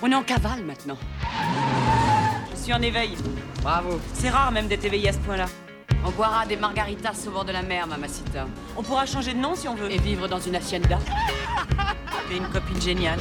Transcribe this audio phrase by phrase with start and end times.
[0.00, 0.96] On est en cavale maintenant.
[2.52, 3.16] Je suis en éveil.
[3.62, 4.00] Bravo.
[4.14, 5.46] C'est rare même d'être éveillé à ce point-là.
[6.04, 8.46] On boira des margaritas au bord de la mer, mamacita.
[8.76, 9.90] On pourra changer de nom si on veut.
[9.90, 10.98] Et vivre dans une hacienda.
[12.28, 13.18] T'es une copine géniale.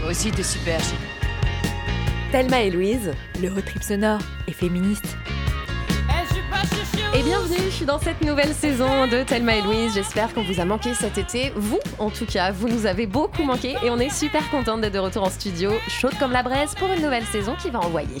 [0.00, 0.80] Toi aussi, t'es super.
[2.32, 3.12] Thelma et Louise,
[3.42, 5.16] le road trip sonore et féministe.
[7.14, 9.92] Et bienvenue dans cette nouvelle saison de Thelma et Louise.
[9.94, 11.52] J'espère qu'on vous a manqué cet été.
[11.54, 14.94] Vous, en tout cas, vous nous avez beaucoup manqué et on est super contente d'être
[14.94, 18.18] de retour en studio, chaude comme la braise pour une nouvelle saison qui va envoyer.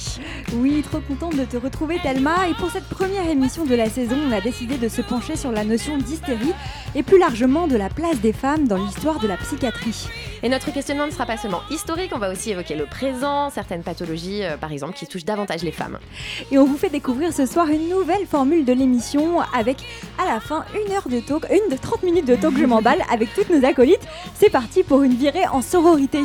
[0.54, 2.48] Oui, trop contente de te retrouver Thelma.
[2.48, 5.50] Et pour cette première émission de la saison, on a décidé de se pencher sur
[5.50, 6.52] la notion d'hystérie
[6.94, 10.08] et plus largement de la place des femmes dans l'histoire de la psychiatrie.
[10.42, 13.82] Et notre questionnement ne sera pas seulement historique, on va aussi évoquer le présent, certaines
[13.82, 15.98] pathologies, euh, par exemple, qui touchent davantage les femmes.
[16.52, 19.84] Et on vous fait découvrir ce soir une nouvelle formule de l'émission avec
[20.18, 23.02] à la fin une heure de talk, une de 30 minutes de talk, je m'emballe,
[23.10, 24.06] avec toutes nos acolytes.
[24.34, 26.22] C'est parti pour une virée en sororité.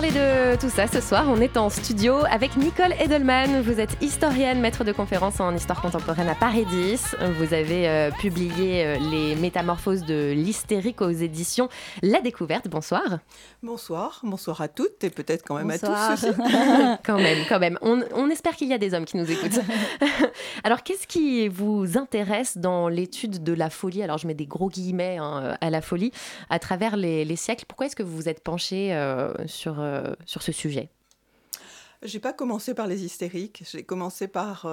[0.00, 3.60] Parler de tout ça, ce soir, on est en studio avec Nicole Edelman.
[3.60, 7.16] Vous êtes historienne, maître de conférences en histoire contemporaine à Paris 10.
[7.38, 11.68] Vous avez euh, publié euh, Les métamorphoses de l'hystérique aux éditions
[12.02, 12.66] La Découverte.
[12.66, 13.18] Bonsoir.
[13.62, 16.12] Bonsoir, bonsoir à toutes et peut-être quand même Bonsoir.
[16.12, 16.28] à tous
[17.04, 17.78] quand même, quand même.
[17.82, 19.60] On, on espère qu'il y a des hommes qui nous écoutent.
[20.64, 24.02] Alors, qu'est-ce qui vous intéresse dans l'étude de la folie?
[24.02, 26.10] Alors, je mets des gros guillemets hein, à la folie
[26.48, 27.66] à travers les, les siècles.
[27.68, 30.88] Pourquoi est-ce que vous vous êtes penché euh, sur, euh, sur ce sujet
[32.02, 34.66] J'ai pas commencé par les hystériques, j'ai commencé par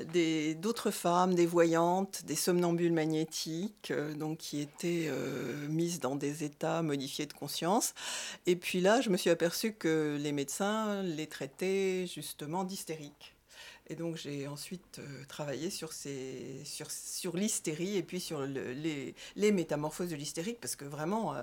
[0.00, 6.16] euh, d'autres femmes, des voyantes, des somnambules magnétiques, euh, donc qui étaient euh, mises dans
[6.16, 7.94] des états modifiés de conscience.
[8.46, 13.34] Et puis là, je me suis aperçue que les médecins les traitaient justement d'hystériques.
[13.88, 20.10] Et donc j'ai ensuite travaillé sur, sur, sur l'hystérie et puis sur le- les, métamorphoses
[20.10, 21.34] de l'hystérique, parce que vraiment,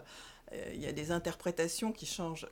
[0.74, 2.48] il y a des interprétations qui changent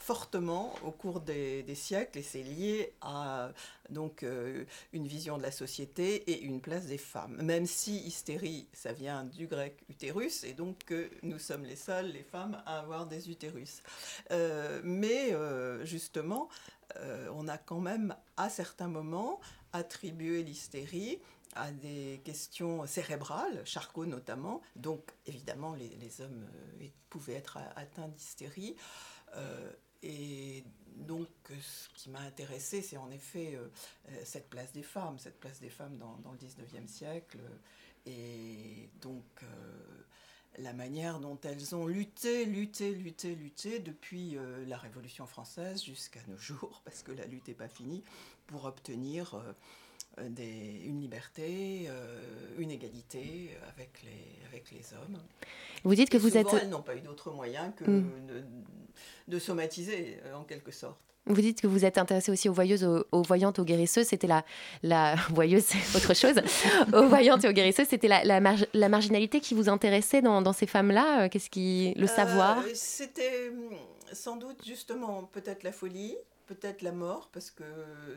[0.00, 3.52] fortement au cours des, siècles et c'est lié à
[3.90, 7.36] donc euh, une vision de la société et une place des femmes.
[7.42, 12.06] Même si hystérie, ça vient du grec utérus et donc que nous sommes les seules,
[12.06, 13.82] les femmes, à avoir des utérus.
[14.30, 16.48] Euh, mais euh, justement,
[17.32, 19.38] on a quand même à certains moments
[19.72, 21.20] attribué l'hystérie
[21.54, 24.60] à des questions cérébrales, Charcot notamment.
[24.74, 26.48] Donc évidemment, les, hommes
[27.08, 28.74] pouvaient être atteints d'hystérie.
[30.02, 30.64] Et
[30.96, 33.68] donc, ce qui m'a intéressé, c'est en effet euh,
[34.10, 37.38] euh, cette place des femmes, cette place des femmes dans, le 19e siècle,
[38.06, 39.46] et donc euh,
[40.58, 46.36] la manière dont elles ont lutté, lutté, lutté, lutté depuis la Révolution française jusqu'à nos
[46.36, 48.02] jours, parce que la lutte n'est pas finie,
[48.46, 49.42] pour obtenir
[50.28, 52.18] des- une liberté, euh,
[52.58, 55.18] une égalité avec les, avec les hommes.
[55.84, 56.62] Vous dites que Et vous souvent, êtes...
[56.62, 58.10] elles n'ont pas eu d'autre moyen que Mm.
[58.28, 58.42] de,
[59.28, 60.98] de somatiser, euh, en quelque sorte.
[61.26, 64.06] Vous dites que vous êtes intéressé aussi aux voyeuses, aux, aux voyantes, aux guérisseuses.
[64.06, 64.44] C'était la,
[64.82, 66.36] la voyeuse, c'est autre chose.
[66.94, 70.42] aux voyantes et aux guérisseuses, c'était la, la, marge- la marginalité qui vous intéressait dans,
[70.42, 71.24] dans ces femmes-là.
[71.24, 72.58] Euh, Qu'est-ce qui, le savoir?
[72.58, 73.76] Euh, C'était hum,
[74.12, 76.16] sans doute justement peut-être la folie,
[76.50, 77.64] peut-être la mort, parce que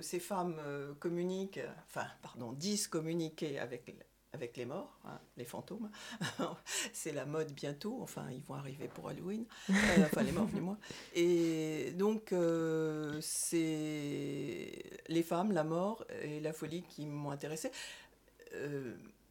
[0.01, 3.95] ces femmes euh, communiquent, enfin, pardon, disent communiquer avec,
[4.31, 5.91] avec les morts, hein, les fantômes.
[6.93, 9.73] C'est la mode bientôt, enfin, ils vont arriver pour Halloween, Euh,
[10.05, 10.79] enfin, les morts du moins.
[11.13, 17.71] Et donc, euh, c'est les femmes, la mort et la folie qui m'ont intéressée.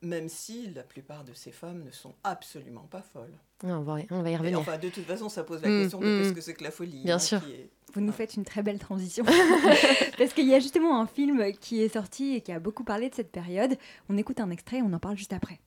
[0.03, 3.33] Même si la plupart de ces femmes ne sont absolument pas folles.
[3.65, 4.59] On, va, on va y Et revenir.
[4.59, 6.23] enfin, de toute façon, ça pose la Mm, question de mm.
[6.23, 7.03] qu'est-ce que c'est que la folie.
[7.05, 7.41] Bien hein, sûr.
[7.45, 9.25] qui est- Vous nous faites une très belle transition.
[10.19, 13.09] Parce qu'il y a justement un film qui est sorti et qui a beaucoup parlé
[13.09, 13.77] de cette période.
[14.09, 15.61] On écoute un extrait et on en parle juste après.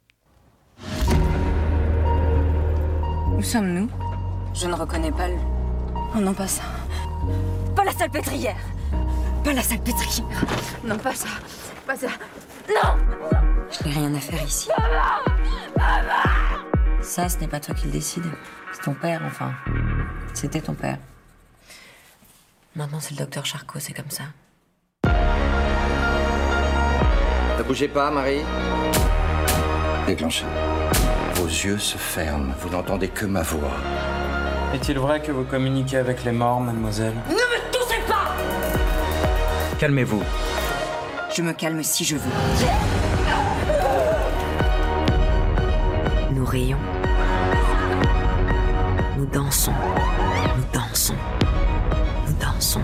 [3.38, 3.90] Où sommes-nous?
[4.54, 5.36] Je ne reconnais pas le...
[6.16, 6.64] Oh non, pas ça.
[7.76, 8.58] Pas la salpêtrière
[9.44, 10.26] Pas la salpêtrière.
[10.86, 11.28] Non, pas ça
[11.86, 12.08] Pas ça
[12.70, 14.70] Non Je n'ai rien à faire ici.
[17.02, 18.24] Ça, ce n'est pas toi qui le décide.
[18.74, 19.52] C'est ton père, enfin.
[20.34, 20.98] C'était ton père.
[22.76, 24.24] Maintenant, c'est le docteur Charcot, c'est comme ça.
[27.58, 28.42] Ne bougez pas, Marie.
[30.08, 30.46] Déclenchez.
[31.36, 33.76] Vos yeux se ferment, vous n'entendez que ma voix.
[34.74, 37.16] Est-il vrai que vous communiquez avec les morts, mademoiselle?
[39.80, 40.24] Calmez-vous.
[41.36, 42.95] Je me calme si je veux.
[49.72, 51.16] nous dansons,
[52.28, 52.82] nous dansons.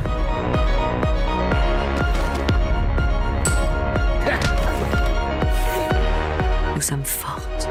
[6.76, 7.70] Nous sommes fortes.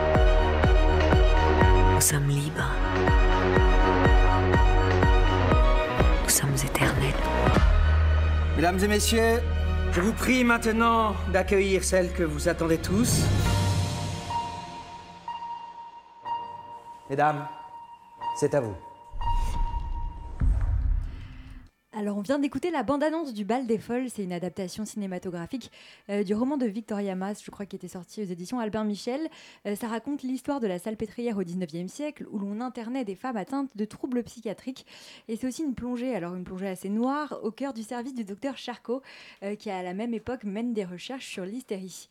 [1.95, 2.71] Nous sommes libres.
[6.23, 7.15] Nous sommes éternels.
[8.57, 9.41] Mesdames et messieurs,
[9.93, 13.25] je vous prie maintenant d'accueillir celle que vous attendez tous.
[17.09, 17.49] Mesdames,
[18.37, 18.77] c'est à vous.
[22.01, 24.09] Alors, on vient d'écouter la bande-annonce du Bal des Folles.
[24.09, 25.71] C'est une adaptation cinématographique
[26.09, 29.29] euh, du roman de Victoria Mass, je crois, qui était sorti aux éditions Albert Michel.
[29.67, 33.37] Euh, ça raconte l'histoire de la salpêtrière au 19e siècle, où l'on internait des femmes
[33.37, 34.87] atteintes de troubles psychiatriques.
[35.29, 38.25] Et c'est aussi une plongée, alors une plongée assez noire, au cœur du service du
[38.25, 39.03] docteur Charcot,
[39.43, 42.09] euh, qui à la même époque mène des recherches sur l'hystérie.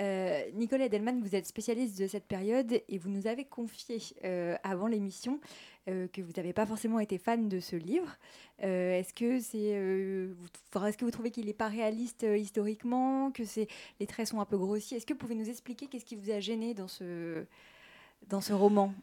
[0.00, 4.56] Euh, Nicolas Edelman, vous êtes spécialiste de cette période et vous nous avez confié euh,
[4.62, 5.40] avant l'émission
[5.88, 8.16] euh, que vous n'avez pas forcément été fan de ce livre.
[8.62, 13.68] Euh, est-ce que c'est, est-ce que vous trouvez qu'il n'est pas réaliste historiquement, que c'est
[13.98, 16.30] les traits sont un peu grossis Est-ce que vous pouvez nous expliquer qu'est-ce qui vous
[16.30, 17.44] a gêné dans ce
[18.28, 18.94] dans ce roman?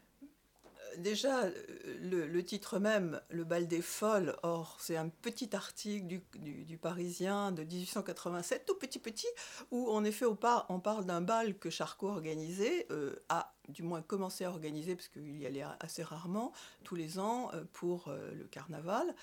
[0.97, 1.53] Déjà, euh,
[2.01, 7.51] le, titre même, Le bal des folles, or c'est un petit article du, du- Parisien
[7.51, 9.27] de 1887, tout petit petit,
[9.71, 13.83] où en effet on, par- on parle d'un bal que Charcot organisait, euh, a du
[13.83, 16.51] moins commencé à organiser, parce qu'il y allait assez rarement,
[16.83, 19.13] tous les ans, euh, pour le carnaval.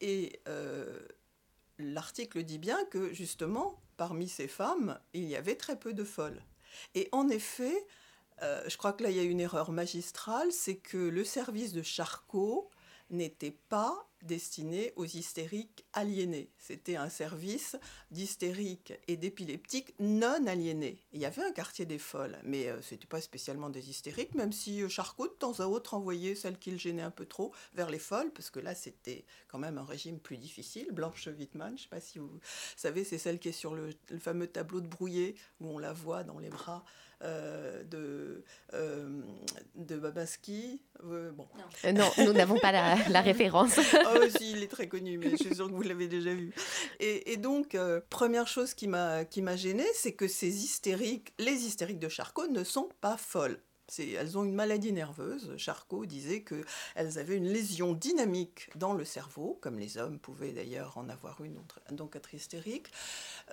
[0.00, 0.40] Et
[1.78, 6.42] l'article dit bien que justement, parmi ces femmes, il y avait très peu de folles.
[6.94, 7.86] Et en effet,
[8.42, 11.72] euh, je crois que là, il y a une erreur magistrale, c'est que le service
[11.72, 12.70] de Charcot
[13.10, 16.50] n'était pas destiné aux hystériques aliénés.
[16.58, 17.76] C'était un service
[18.10, 21.04] d'hystériques et d'épileptiques non aliénés.
[21.12, 24.34] Il y avait un quartier des folles, mais euh, ce n'était pas spécialement des hystériques,
[24.34, 27.52] même si euh, Charcot, de temps à autre, envoyait celles qu'il gênait un peu trop
[27.74, 30.88] vers les folles, parce que là, c'était quand même un régime plus difficile.
[30.92, 32.40] Blanche Wittmann, je ne sais pas si vous
[32.76, 35.92] savez, c'est celle qui est sur le, le fameux tableau de Brouillet, où on la
[35.92, 36.84] voit dans les bras
[37.22, 38.44] euh, de,
[38.74, 39.20] euh,
[39.74, 40.80] de Babaski.
[41.04, 41.46] Euh, bon.
[41.84, 43.78] Euh, non, nous n'avons pas la, la référence.
[44.06, 46.52] Ah si, il est très connu, mais je suis sûre que vous l'avez déjà vu.
[47.00, 51.32] Et, et donc, euh, première chose qui m'a qui m'a gênée, c'est que ces hystériques,
[51.38, 53.60] les hystériques de Charcot ne sont pas folles.
[53.98, 55.56] Elles ont une maladie nerveuse.
[55.56, 60.98] Charcot disait qu'elles avaient une lésion dynamique dans le cerveau, comme les hommes pouvaient d'ailleurs
[60.98, 61.56] en avoir une,
[61.90, 62.90] donc être hystériques.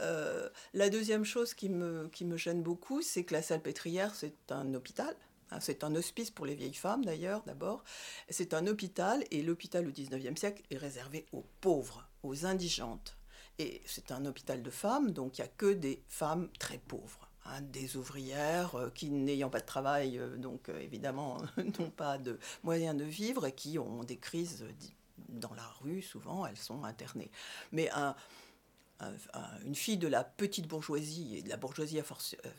[0.01, 4.51] Euh, la deuxième chose qui me, qui me gêne beaucoup, c'est que la salpêtrière, c'est
[4.51, 5.15] un hôpital.
[5.51, 7.83] Hein, C'est un hospice pour les vieilles femmes d'ailleurs, d'abord.
[8.29, 13.17] C'est un hôpital et l'hôpital au 19e siècle est réservé aux pauvres, aux indigentes.
[13.57, 17.24] Et c'est un hôpital de femmes, donc il n'y a que des femmes très pauvres.
[17.45, 21.37] Hein, des ouvrières euh, qui, n'ayant pas de travail, euh, donc euh, évidemment,
[21.79, 24.65] n'ont pas de moyens de vivre et qui ont des crises
[25.29, 27.31] dans la rue, souvent, elles sont internées.
[27.71, 28.15] Mais un,
[28.99, 32.03] un- un- une fille de la petite bourgeoisie et de la bourgeoisie euh,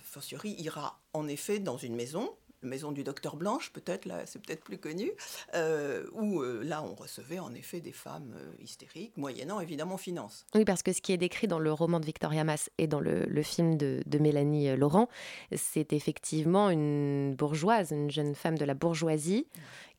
[0.03, 2.35] fortiori ira en effet dans une maison,
[2.67, 5.13] maison du docteur Blanche, peut-être, là, c'est peut-être plus connu,
[5.55, 10.47] euh, où euh, là, on recevait en effet des femmes euh, hystériques, moyennant évidemment finance.
[10.55, 13.01] Oui, parce que ce qui est décrit dans le roman de Victoria Mass et dans
[13.01, 15.09] le, film de, de Mélanie euh, Laurent,
[15.55, 19.47] c'est effectivement une bourgeoise, une jeune femme de la bourgeoisie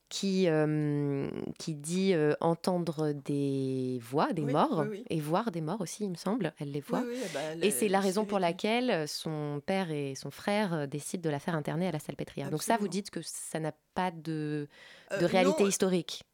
[0.08, 1.28] qui, euh,
[1.58, 5.04] qui dit euh, entendre des voix, des Oui, morts, oui, oui.
[5.10, 7.02] et voir des morts aussi, il me semble, elle les voit.
[7.34, 11.30] Bah, elle- et c'est la raison pour laquelle son père et son frère décident de
[11.30, 12.50] la faire interner à la salpêtrière.
[12.50, 14.68] Donc ça, vous dites que ça n'a pas de,
[15.12, 16.24] Euh, de réalité non, historique.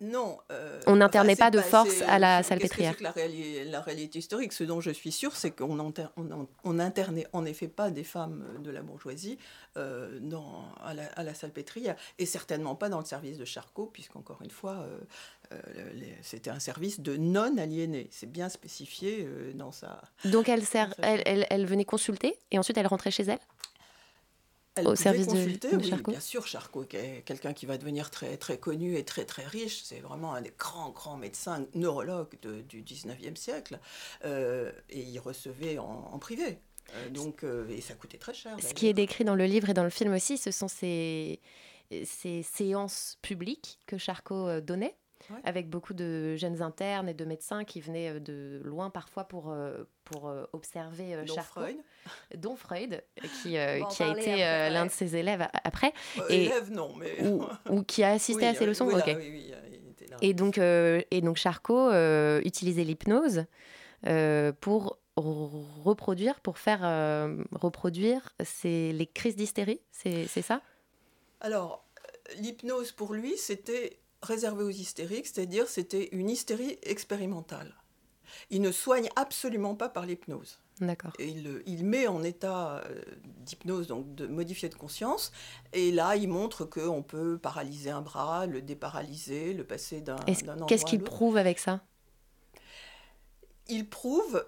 [0.00, 0.38] Non.
[0.52, 2.92] euh, On n'internait pas de force à la salpêtrière.
[2.92, 6.06] c'est que la, réali- la réalité historique, ce dont je suis sûre, c'est qu'on inter-
[6.16, 9.38] on en- on internait en effet pas des femmes de la bourgeoisie
[9.76, 13.86] euh, dans, à, la, à la salpêtrière, et certainement pas dans le service de Charcot,
[13.86, 14.86] puisqu'encore une fois,
[15.52, 15.60] euh,
[16.22, 18.08] c'était un service de non-aliénés.
[18.12, 20.00] C'est bien spécifié dans sa...
[20.26, 23.38] Donc elle, sert, elle, elle venait consulter et ensuite elle rentrait chez elle?
[24.78, 27.66] Elle Au service de- consulter, de oui, Charcot bien sûr, Charcot, qui est quelqu'un qui
[27.66, 29.82] va devenir très, très connu et très, très riche.
[29.82, 33.78] C'est vraiment un des grands, grands médecins neurologues de- du 19e siècle.
[34.24, 36.58] Euh, et il recevait en, en privé.
[36.94, 38.56] Euh, donc, euh, et ça coûtait très cher.
[38.60, 41.40] Ce qui est décrit dans le livre et dans le film aussi, ce sont ces,
[42.04, 44.96] ces séances publiques que Charcot donnait,
[45.30, 45.40] Ouais.
[45.44, 49.50] avec beaucoup de jeunes internes et de médecins qui venaient euh, de loin parfois pour,
[49.50, 51.60] euh, pour euh, observer Dont Charcot.
[51.60, 51.76] Freud.
[52.36, 53.04] Dont Freud,
[53.42, 54.36] qui, a été
[54.70, 57.22] l'un de ses élèves après, Euh, et- élève, non, mais...
[57.26, 58.86] ou, ou qui a assisté Oui, à ses leçons.
[58.86, 59.04] oui, là.
[60.22, 63.44] Et donc, euh, et donc Charcot euh, utilisait l'hypnose
[64.06, 66.80] euh, pour reproduire, pour faire
[67.52, 70.62] reproduire ces- les crises d'hystérie, c'est ça?
[71.40, 71.84] Alors,
[72.38, 77.74] l'hypnose pour lui, c'était réservé aux hystériques, c'est-à-dire c'était une hystérie expérimentale.
[78.50, 80.60] Il ne soigne absolument pas par l'hypnose.
[80.80, 81.12] D'accord.
[81.18, 83.02] Il, il met en état euh,
[83.40, 85.32] d'hypnose, donc de modifié de conscience.
[85.72, 90.66] Et là, il montre qu'on peut paralyser un bras, le déparalyser, le passer d'un endroit
[90.68, 91.80] Qu'est-ce qu'il prouve avec ça?
[93.68, 94.46] Il prouve,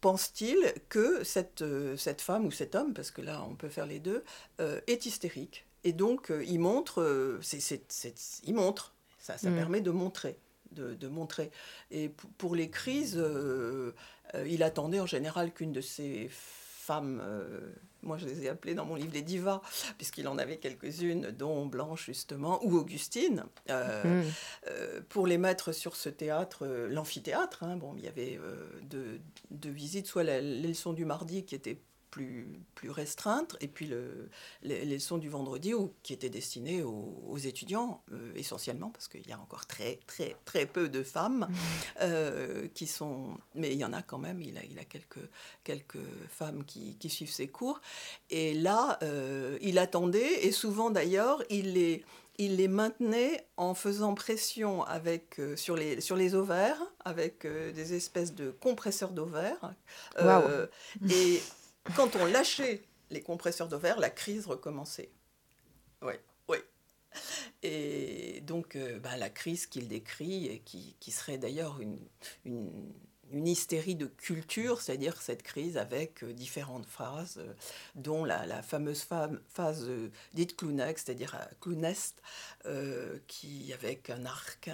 [0.00, 3.86] pense-t-il, que cette, euh, cette femme ou cet homme, parce que là on peut faire
[3.86, 4.24] les deux,
[4.60, 5.64] euh, est hystérique.
[5.84, 8.94] Et donc euh, il montre, euh, c'est- il montre,
[9.28, 9.56] ça, ça Mm.
[9.56, 10.38] permet de montrer.
[10.72, 11.50] De, de montrer.
[11.90, 13.92] Et pour les crises, euh,
[14.34, 17.70] euh, il attendait en général qu'une de ces femmes, euh,
[18.02, 19.60] moi je les ai appelées dans mon livre les divas,
[19.98, 24.26] puisqu'il en avait quelques-unes, dont Blanche justement, ou Augustine, euh, Mm.
[24.68, 27.62] euh, pour les mettre sur ce théâtre, l'amphithéâtre.
[27.64, 27.76] hein.
[27.76, 28.38] bon, il y avait
[28.82, 29.20] deux,
[29.50, 31.78] deux visites, soit la- les leçons du mardi qui étaient
[32.18, 34.28] plus, plus restreintes, et puis le,
[34.62, 39.06] les, les leçons du vendredi où- qui étaient destinées aux, aux étudiants, euh, essentiellement, parce
[39.06, 41.48] qu'il y a encore très, très, très peu de femmes
[42.00, 43.38] euh, qui sont...
[43.54, 45.28] Mais il y en a quand même, il a, il a quelques,
[45.62, 47.80] quelques femmes qui, qui suivent ses cours.
[48.30, 52.04] Et là, euh, il attendait, et souvent d'ailleurs, il les
[52.40, 57.72] il les maintenait en faisant pression avec, euh, sur, les, sur les ovaires, avec euh,
[57.72, 59.74] des espèces de compresseurs d'ovaires.
[60.18, 60.68] Euh,
[61.10, 61.42] et
[61.96, 65.10] quand on lâchait les compresseurs d'ovaires, la crise recommençait.
[66.02, 66.14] Oui,
[66.48, 66.58] oui.
[67.62, 71.98] Et donc, euh, bah, la crise qu'il décrit, et qui, qui serait d'ailleurs une,
[72.44, 72.92] une,
[73.46, 77.52] hystérie de culture, c'est-à-dire cette crise avec euh, différentes phases, euh,
[77.94, 82.22] dont la, la fameuse phase euh, dite clownex, c'est-à-dire clownest,
[82.66, 84.70] euh, qui avec un arc,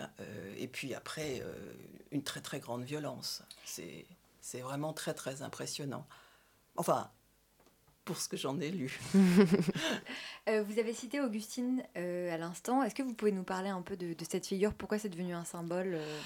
[0.57, 1.43] et puis après
[2.11, 3.43] une très très grande violence.
[3.65, 6.07] C'est vraiment très très impressionnant.
[6.77, 7.11] Enfin,
[8.05, 8.99] pour ce que j'en ai lu.
[10.47, 12.83] Euh, vous avez cité Augustine euh, à l'instant.
[12.83, 14.75] Est-ce que vous pouvez nous parler un peu de, cette figure?
[14.75, 16.21] Pourquoi c'est devenu un symbole euh?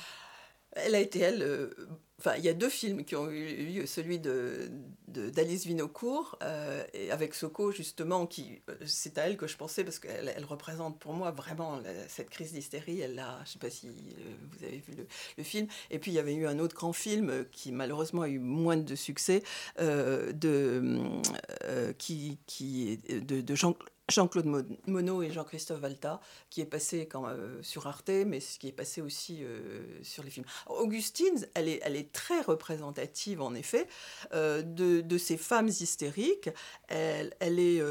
[0.84, 1.70] Elle a été, elle, euh,
[2.18, 4.70] enfin, il y a deux films qui ont eu lieu, celui de,
[5.08, 9.84] de- d'Alice Vinocourt, euh, avec Soko, justement, qui, euh, c'est à elle que je pensais,
[9.84, 13.58] parce qu'elle elle représente pour moi vraiment cette crise d'hystérie, elle l'a, je ne sais
[13.58, 14.94] pas si vous avez vu
[15.36, 18.28] le, film, et puis il y avait eu un autre grand film qui malheureusement a
[18.28, 19.42] eu moins de succès,
[19.78, 20.98] de,
[21.98, 23.74] qui, qui, de, de Jean,
[24.10, 28.72] Jean-Claude Mo- Monod et Jean-Christophe Valta, qui est passé euh, sur Arte, mais qui est
[28.72, 30.46] passé aussi euh, sur les films.
[30.66, 33.86] Augustine, elle est, très représentative, en effet,
[34.32, 36.48] euh, de, ces femmes hystériques.
[36.88, 37.82] Elle, est,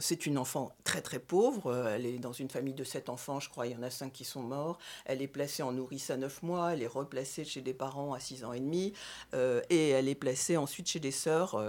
[0.00, 1.86] c'est une enfant très très pauvre.
[1.88, 3.66] Elle est dans une famille de sept enfants, je crois.
[3.66, 4.78] Il y en a cinq qui sont morts.
[5.04, 6.72] Elle est placée en nourrice à neuf mois.
[6.72, 8.92] Elle est replacée chez des parents à six ans et demi.
[9.34, 11.62] Et elle est placée ensuite chez des sœurs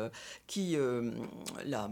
[0.47, 0.77] qui
[1.65, 1.89] la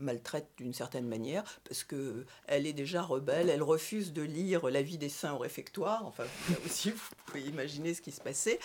[0.00, 4.82] maltraite d'une certaine manière parce que elle est déjà rebelle, elle refuse de lire La
[4.82, 6.06] vie des saints au réfectoire.
[6.06, 8.58] Enfin, là aussi, vous pouvez imaginer ce qui se passait.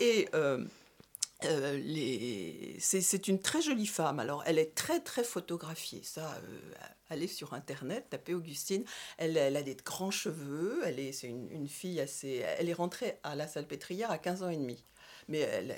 [0.00, 0.64] Et euh,
[1.44, 2.76] euh, les...
[2.78, 4.18] c'est, une très jolie femme.
[4.18, 6.02] Alors, elle est très, très photographiée.
[6.02, 6.72] Ça, euh,
[7.08, 8.84] allez sur Internet, tapez Augustine.
[9.18, 10.80] Elle, elle a des grands cheveux.
[10.84, 12.44] Elle est, une, une fille assez...
[12.58, 14.84] Elle est rentrée à la Salpêtrière à 15 ans et demi.
[15.30, 15.74] Mais elle,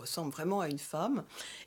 [0.00, 1.24] ressemble vraiment à une femme.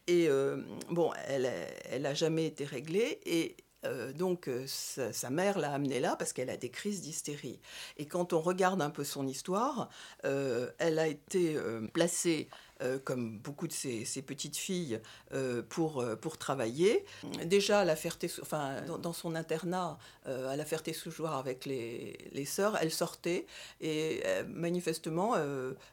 [0.08, 0.58] Et euh,
[0.89, 3.20] bon, elle, n'a jamais été réglée.
[3.25, 3.55] Et
[3.86, 7.60] euh, donc, euh, sa, mère l'a amenée là parce qu'elle a des crises d'hystérie.
[7.98, 9.89] Et quand on regarde un peu son histoire,
[10.24, 11.58] elle a été
[11.93, 12.50] placée,
[12.82, 15.00] euh, comme beaucoup de ces, petites filles,
[15.32, 17.06] euh, pour, euh, pour travailler.
[17.46, 22.77] Déjà, à la Ferté, enfin, dans, son internat, à la Ferté-sous-Jouarre avec les, les sœurs,
[22.82, 23.46] elle sortait
[23.80, 25.36] et manifestement,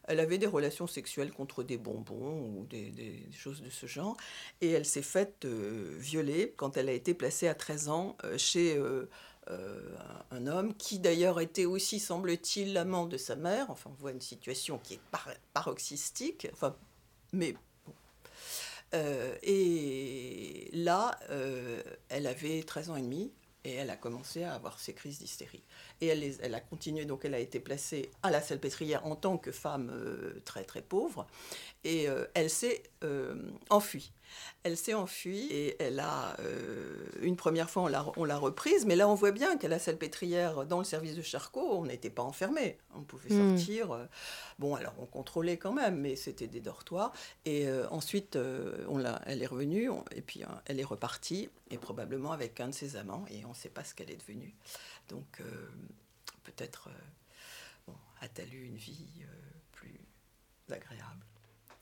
[0.05, 4.17] elle avait des relations sexuelles contre des bonbons ou des, des choses de ce genre.
[4.61, 8.81] Et elle s'est faite violer quand elle a été placée à 13 ans chez
[9.49, 9.81] euh,
[10.31, 13.71] un, homme qui d'ailleurs était aussi, semble-t-il, l'amant de sa mère.
[13.71, 16.49] Enfin, on voit une situation qui est par- paroxystique.
[16.53, 16.77] Enfin,
[17.33, 17.61] mais bon.
[18.95, 23.33] Euh, et là, euh, elle avait 13 ans et demi
[23.65, 25.63] et elle a commencé à avoir ses crises d'hystérie.
[26.01, 29.15] Et elle, les- elle a continué, donc elle a été placée à la salpêtrière en
[29.17, 29.93] tant que femme
[30.45, 31.27] très très pauvre.
[31.85, 32.83] Et elle s'est
[33.69, 34.13] enfuie.
[34.63, 37.85] Elle s'est enfuie et elle a, euh, une première fois,
[38.17, 41.23] on l'a, reprise, mais là on voit bien qu'à la salpêtrière, dans le service de
[41.23, 42.79] Charcot, on n'était pas enfermé.
[42.95, 43.57] On pouvait Hmm.
[43.57, 43.93] sortir.
[43.93, 44.07] euh,
[44.59, 47.13] bon, alors on contrôlait quand même, mais c'était des dortoirs.
[47.45, 51.49] Et euh, ensuite, euh, on elle est revenue, on- et puis euh, elle est repartie,
[51.71, 54.17] et probablement avec un de ses amants, et on ne sait pas ce qu'elle est
[54.17, 54.55] devenue.
[55.09, 55.43] Donc,
[56.45, 56.89] peut-être
[57.87, 59.25] bon, a-t-elle eu une vie
[59.73, 59.99] plus
[60.71, 61.25] agréable?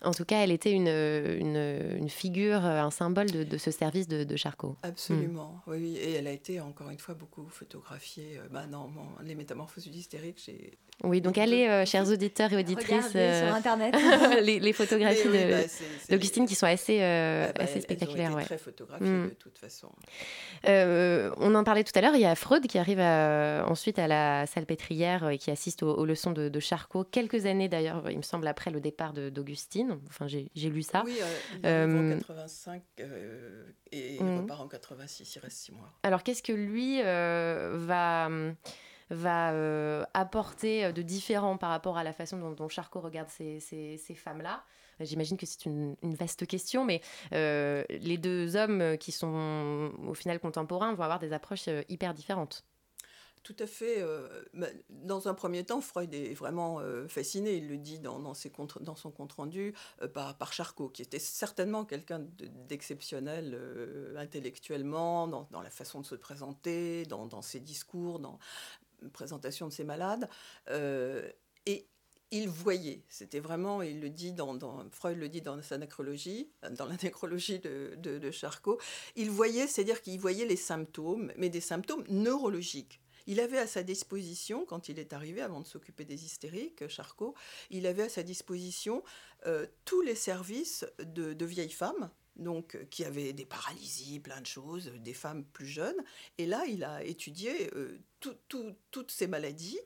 [0.02, 4.08] En tout cas, elle était une, une, une figure, un symbole de, de ce service
[4.08, 4.76] de, de Charcot.
[4.82, 5.70] Absolument, mm.
[5.70, 8.40] oui, Et elle a été, encore une fois, beaucoup photographiée.
[8.50, 8.90] Bah, dans
[9.24, 13.94] Les Métamorphoses hystériques, j'ai oui, donc allez, euh, chers auditeurs et auditrices, euh, sur Internet
[14.42, 15.58] les, les, photographies bah,
[16.10, 18.30] d'Augustine qui sont assez, euh, ah, bah, assez spectaculaires.
[18.30, 19.28] Elles ont été très photographiées mm.
[19.28, 19.88] de toute façon.
[20.64, 24.46] on en parlait tout à l'heure, il y a Freud qui arrive ensuite à la
[24.46, 28.48] salpêtrière et qui assiste aux, leçons de, de, Charcot, quelques années d'ailleurs, il me semble,
[28.48, 29.87] après le départ d'Augustine.
[30.06, 31.02] Enfin, j'ai lu ça.
[31.04, 31.18] Oui,
[31.62, 32.82] il en 85
[33.92, 34.40] et il mm.
[34.40, 35.92] repart en 86, il reste six mois.
[36.02, 38.28] Alors qu'est-ce que lui va
[39.10, 43.98] va euh, apporter euh, de différent par rapport à la façon dont, Charcot regarde ces,
[44.14, 44.64] femmes-là?
[45.00, 47.00] J'imagine que c'est une, vaste question, mais
[47.32, 52.64] euh, les deux hommes qui sont au final contemporains vont avoir des approches hyper différentes.
[53.48, 54.04] Tout à fait.
[54.52, 58.52] Bah, dans un premier temps, Freud est vraiment fasciné, il le dit dans, ses
[58.94, 59.72] son compte-rendu,
[60.12, 62.26] par, par, Charcot, qui était certainement quelqu'un
[62.68, 63.58] d'exceptionnel
[64.18, 68.38] intellectuellement, dans, la façon de se présenter, dans, ses discours, dans,
[69.14, 70.28] présentation de ces malades.
[70.68, 71.30] Euh,
[71.66, 71.86] et
[72.30, 74.58] il voyait, c'était vraiment, il le dit dans,
[74.90, 78.78] Freud le dit dans sa nécrologie, dans la nécrologie de, Charcot,
[79.16, 83.00] il voyait, c'est-à-dire qu'il voyait les symptômes, mais des symptômes neurologiques.
[83.28, 87.34] Il avait à sa disposition, quand il est arrivé, avant de s'occuper des hystériques, Charcot,
[87.68, 89.04] il avait à sa disposition
[89.46, 94.46] euh, tous les services de, vieilles femmes, donc euh, qui avaient des paralysies, plein de
[94.46, 96.02] choses, des femmes plus jeunes.
[96.38, 99.78] Et là, il a étudié euh, toutes ces maladies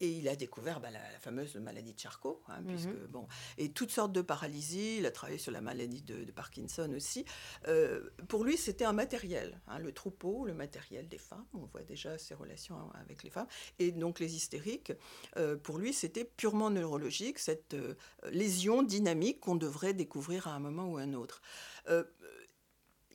[0.00, 3.06] et il a découvert bah, la, fameuse maladie de Charcot, hein, puisque, mhm.
[3.08, 3.26] bon,
[3.58, 4.98] et toutes sortes de paralysies.
[4.98, 7.24] Il a travaillé sur la maladie de, Parkinson aussi.
[7.68, 11.44] Euh, pour lui, c'était un matériel, hein, le troupeau, le matériel des femmes.
[11.52, 13.48] On voit déjà ses relations avec les femmes.
[13.78, 14.92] Et donc les hystériques,
[15.62, 17.76] pour lui, c'était purement neurologique, cette
[18.30, 21.42] lésion dynamique qu'on devrait découvrir à un moment ou à un autre.
[21.88, 22.04] Euh,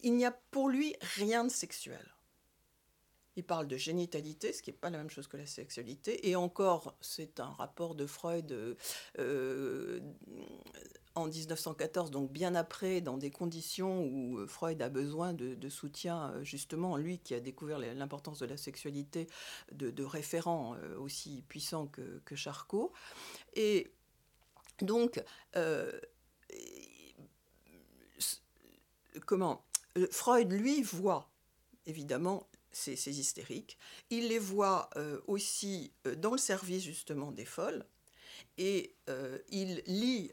[0.04, 2.15] il n'y a pour lui rien de sexuel.
[3.36, 6.30] Il parle de génitalité, ce qui n'est pas la même chose que la sexualité.
[6.30, 8.78] Et encore, c'est un rapport de Freud
[9.20, 10.00] euh,
[11.16, 16.98] en 1914, donc bien après, dans des conditions où Freud a besoin de, soutien, justement,
[16.98, 19.28] lui qui a découvert l'importance de la sexualité,
[19.72, 22.92] de, référents euh, aussi puissants que, Charcot.
[23.56, 23.92] Et
[24.82, 25.24] donc,
[29.26, 29.66] comment
[29.98, 31.30] euh, Freud, lui, voit
[31.86, 33.78] évidemment ces, hystériques.
[34.10, 37.86] Il les voit euh, aussi euh, dans le service justement des folles.
[38.58, 38.96] Et
[39.50, 40.32] il lit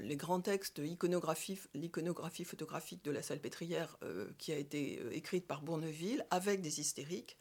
[0.00, 3.98] les grands textes, l'iconographie photographique de la salpêtrière
[4.38, 7.36] qui a été écrite par Bourneville avec des hystériques.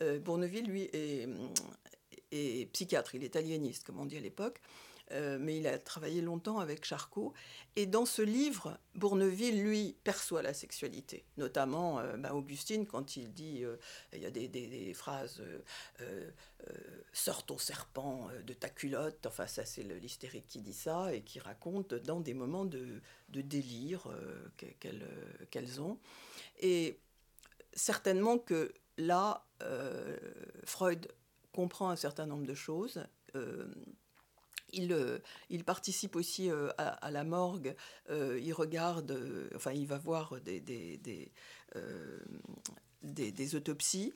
[0.00, 1.28] Bourneville, lui, est,
[2.32, 4.60] est, psychiatre, il est aliéniste, comme on dit à l'époque.
[5.10, 7.32] Euh, mais il a travaillé longtemps avec Charcot.
[7.76, 11.24] Et dans ce livre, Bourneville, lui, perçoit la sexualité.
[11.36, 13.76] Notamment, euh, bah, Augustine, quand il dit, euh,
[14.12, 15.42] il y a des, phrases,
[17.12, 21.40] sort ton serpent de ta culotte, enfin ça c'est l'hystérique qui dit ça, et qui
[21.40, 24.08] raconte dans des moments de, délire
[25.50, 25.98] qu'elles ont.
[26.60, 26.98] Et
[27.72, 29.46] certainement que là,
[30.64, 31.08] Freud
[31.52, 33.04] comprend un certain nombre de choses.
[34.72, 37.74] Il, il, participe aussi euh, à, la morgue,
[38.10, 41.30] euh, il regarde, euh, enfin il va voir des,
[43.54, 44.12] autopsies,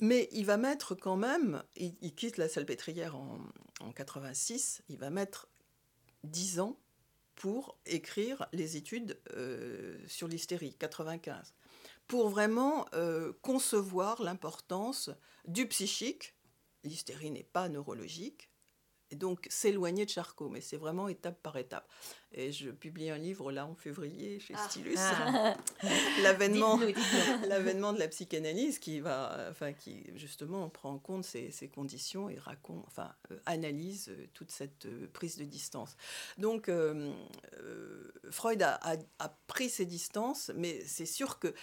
[0.00, 3.40] mais il va mettre quand même, il, quitte la salpêtrière en,
[3.80, 5.48] en 86, il va mettre
[6.24, 6.78] 10 ans
[7.34, 9.20] pour écrire les études
[10.06, 11.54] sur l'hystérie, 95,
[12.06, 12.86] pour vraiment
[13.42, 15.10] concevoir l'importance
[15.46, 16.34] du psychique,
[16.84, 18.47] l'hystérie n'est pas neurologique,
[19.10, 21.88] et donc s'éloigner de Charcot, mais c'est vraiment étape par étape.
[22.32, 24.68] Et je publie un livre là en février chez ah.
[24.68, 25.56] Stylus, ah.
[26.22, 26.78] l'avènement,
[27.48, 32.28] l'avènement de la psychanalyse qui va, enfin qui justement prend en compte ces, ces conditions
[32.28, 35.96] et raconte, enfin euh, analyse euh, toute cette euh, prise de distance.
[36.36, 36.70] Donc
[38.30, 38.78] Freud a,
[39.18, 41.54] a, pris ses distances, mais c'est sûr que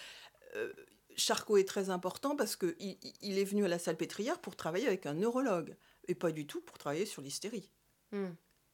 [1.16, 2.74] Charcot est très important parce qu'il
[3.22, 5.76] il est venu à la salpêtrière pour travailler avec un neurologue
[6.08, 7.70] et pas du tout pour travailler sur l'hystérie.
[8.12, 8.30] Hmm.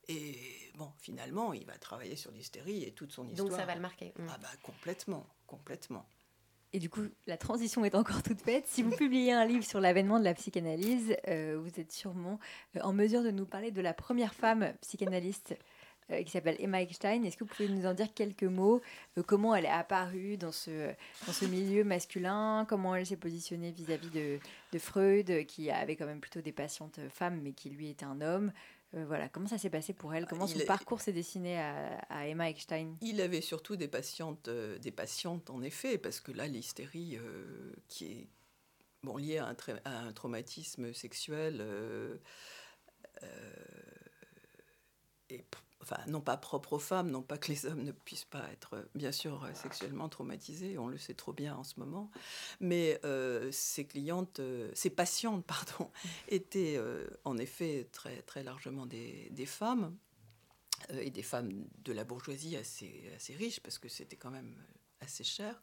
[0.09, 3.49] Et bon, finalement, il va travailler sur l'hystérie et toute son histoire.
[3.49, 4.12] Donc ça va le marquer.
[4.18, 4.27] Hmm.
[4.29, 6.07] Ah bah complètement, complètement.
[6.75, 8.66] Et du coup, la transition est encore toute faite.
[8.66, 12.38] Si vous publiez un livre sur l'avènement de la psychanalyse, euh, vous êtes sûrement
[12.77, 15.62] euh, en mesure de nous parler de la première femme psychanalyste euh,
[16.25, 17.22] qui s'appelle Emma Eckstein.
[17.25, 18.81] Est-ce que vous pouvez nous en dire quelques mots
[19.27, 20.92] Comment elle est apparue dans ce,
[21.27, 24.38] dans ce milieu masculin Comment elle s'est positionnée vis-à-vis de,
[24.72, 28.20] de, Freud, qui avait quand même plutôt des patientes femmes, mais qui lui était un
[28.20, 28.53] homme.
[28.94, 30.27] Voilà, comment ça s'est passé pour elle?
[30.27, 32.94] Comment son parcours s'est dessiné à, Emma Eckstein?
[33.01, 37.18] Il avait surtout des patientes, des patientes en effet, parce que là, l'hystérie
[37.88, 38.29] qui est
[39.03, 41.64] bon, liée à un, à un traumatisme sexuel
[45.33, 45.44] et
[45.83, 48.75] enfin, non pas propre aux femmes, non pas que les hommes ne puissent pas être,
[48.75, 52.11] euh, bien sûr, euh, sexuellement traumatisés, on le sait trop bien en ce moment,
[52.61, 54.40] mais euh, ces clientes,
[54.75, 55.90] ces patientes, pardon,
[56.29, 56.81] étaient
[57.25, 59.97] en effet très, très largement des, femmes,
[61.01, 64.55] et des femmes de la bourgeoisie assez, assez riches, parce que c'était quand même
[65.01, 65.61] assez cher.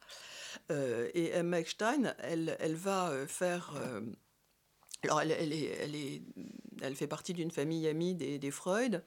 [0.70, 3.74] et Emma Eckstein, elle, elle va faire...
[5.04, 6.22] alors, elle, elle, est, elle, est,
[6.82, 9.04] elle, fait partie d'une famille amie des, des Freud,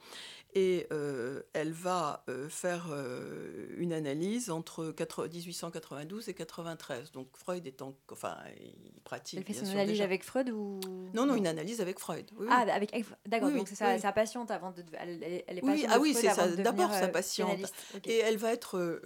[0.55, 7.13] et euh, elle va euh, faire euh, une analyse entre 1892 et 93.
[7.13, 9.39] Donc Freud étant, enfin, il pratique.
[9.39, 10.81] Elle fait son analyse avec Freud ou
[11.15, 12.31] Non, non, une analyse avec Freud.
[12.51, 12.95] ah, avec,
[13.27, 13.51] d'accord.
[13.51, 17.73] donc c'est sa, patiente avant de, elle, est oui, ah oui, c'est d'abord sa patiente.
[18.05, 19.01] Et elle va être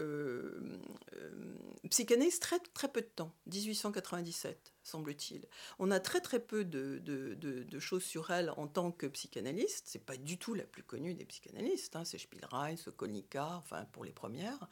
[1.90, 5.46] psychanalyste très très peu de temps, 1897 semble-t-il.
[5.79, 9.85] On a très très peu de, de, choses sur elle en tant que psychanalyste.
[9.87, 11.96] C'est pas du tout la plus connue des psychanalystes.
[11.96, 12.05] Hein.
[12.05, 14.68] C'est Spielrein, Sokolnika, enfin pour les premières.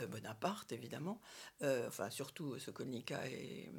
[0.00, 1.20] Euh, Bonaparte, évidemment.
[1.62, 3.70] Euh, enfin, surtout Sokolnika et,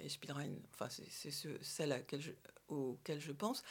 [0.00, 0.50] et Spielrein.
[0.74, 1.30] Enfin, c'est
[1.62, 2.32] celle à je,
[2.68, 3.62] auquel je pense.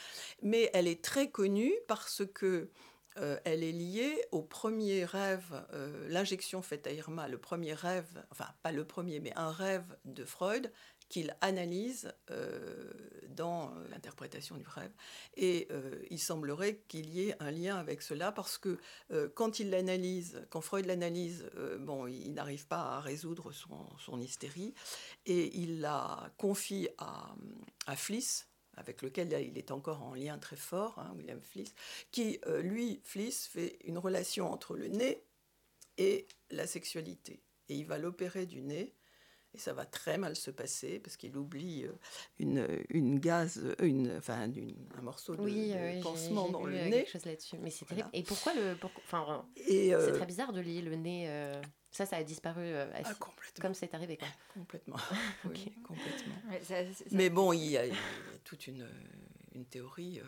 [0.42, 2.70] Mais elle est très connue parce que
[3.18, 5.66] euh, elle est liée au premier rêve,
[6.08, 10.24] l'injection faite à Irma, le premier rêve, enfin pas le premier, mais un rêve de
[10.24, 10.72] Freud,
[11.10, 12.92] qu'il analyse euh,
[13.30, 14.92] dans euh, l'interprétation du rêve.
[15.36, 18.78] Et euh, il semblerait qu'il y ait un lien avec cela parce que
[19.36, 24.74] quand il l'analyse, quand Freud l'analyse, bon, il n'arrive pas à résoudre son, hystérie
[25.26, 27.36] et il la confie à,
[27.86, 31.74] à Fliss, avec lequel il est encore en lien très fort, hein, William Fliss,
[32.12, 35.24] qui, lui, Fliss, fait une relation entre le nez
[35.98, 37.42] et la sexualité.
[37.70, 38.96] Et il va l'opérer du nez
[39.54, 41.92] et ça va très mal se passer parce qu'il oublie euh,
[42.40, 44.50] une, une gaz, euh, une, enfin,
[44.98, 46.92] un morceau de, oui, pansement dans le nez.
[46.92, 47.58] Quelque chose là-dessus.
[47.58, 48.10] Mais c'est terrible.
[48.14, 48.78] Et pourquoi le.
[49.06, 51.52] enfin, c'est euh, très bizarre de lier le nez.
[51.90, 53.14] Ça, ça a disparu ah,
[53.60, 54.18] comme c'est arrivé.
[54.18, 54.28] Quoi.
[54.54, 54.98] Complètement.
[55.46, 56.36] oui, complètement.
[57.12, 57.86] Mais bon, il y, a,
[58.44, 58.88] toute une,
[59.56, 60.22] une théorie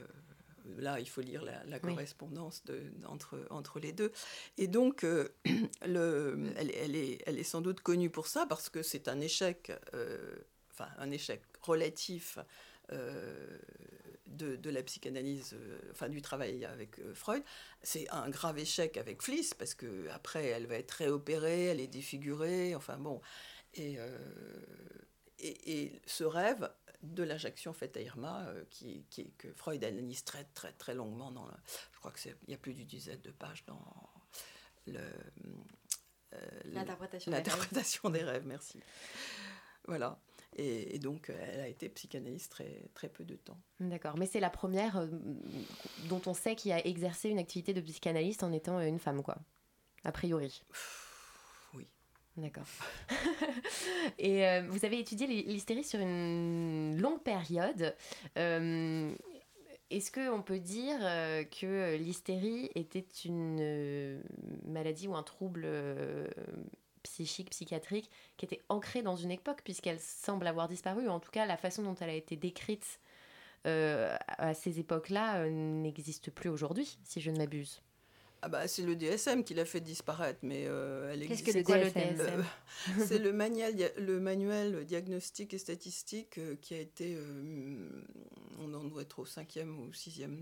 [0.77, 2.63] là, il faut lire la, correspondance
[3.05, 4.11] entre, entre les deux.
[4.57, 5.29] Et donc, euh,
[5.85, 9.19] le, elle, elle, est, elle est sans doute connue pour ça, parce que c'est un
[9.19, 10.35] échec, euh,
[10.71, 12.39] enfin, un échec relatif
[12.91, 13.57] euh,
[14.27, 15.55] de, de, la psychanalyse,
[15.91, 17.43] enfin, du travail avec Freud.
[17.81, 22.75] C'est un grave échec avec Fliss, parce qu'après, elle va être réopérée, elle est défigurée,
[22.75, 23.21] enfin bon.
[23.75, 23.97] Et,
[25.39, 26.69] et, et ce rêve
[27.01, 29.05] de l'injection faite à Irma, euh, qui,
[29.37, 31.31] que Freud analyse très, très, très longuement.
[31.31, 31.47] Dans
[31.91, 33.81] je crois qu'il y a plus d'une dizaine de pages dans
[34.87, 34.99] le,
[36.33, 38.45] euh, l'interprétation, des, rêves.
[38.45, 38.79] Merci.
[39.87, 40.19] Voilà.
[40.55, 43.59] Et, donc, elle a été psychanalyste très, très peu de temps.
[43.79, 44.17] D'accord.
[44.17, 45.07] Mais c'est la première euh,
[46.09, 49.37] dont on sait qu'il a exercé une activité de psychanalyste en étant une femme, quoi.
[50.03, 50.63] A priori.
[52.41, 52.65] D'accord.
[54.17, 57.95] et euh, vous avez étudié l'hystérie sur une longue période.
[58.37, 59.13] Euh,
[59.89, 64.21] est-ce qu'on peut dire euh, que l'hystérie était une
[64.65, 65.67] maladie ou un trouble
[67.03, 71.45] psychique, psychiatrique, qui était ancrée dans une époque, puisqu'elle semble avoir disparu, en tout cas
[71.45, 72.99] la façon dont elle a été décrite
[73.65, 77.81] à ces époques-là n'existe plus aujourd'hui, si je ne m'abuse?
[78.41, 81.63] Ah bah, c'est le DSM qui l'a fait disparaître, mais euh, elle Qu'est-ce que le
[81.63, 82.41] DSM euh,
[83.05, 87.17] C'est le manuel, le manuel diagnostique et statistique euh, qui a été,
[88.59, 90.41] on en doit être au cinquième ou sixième.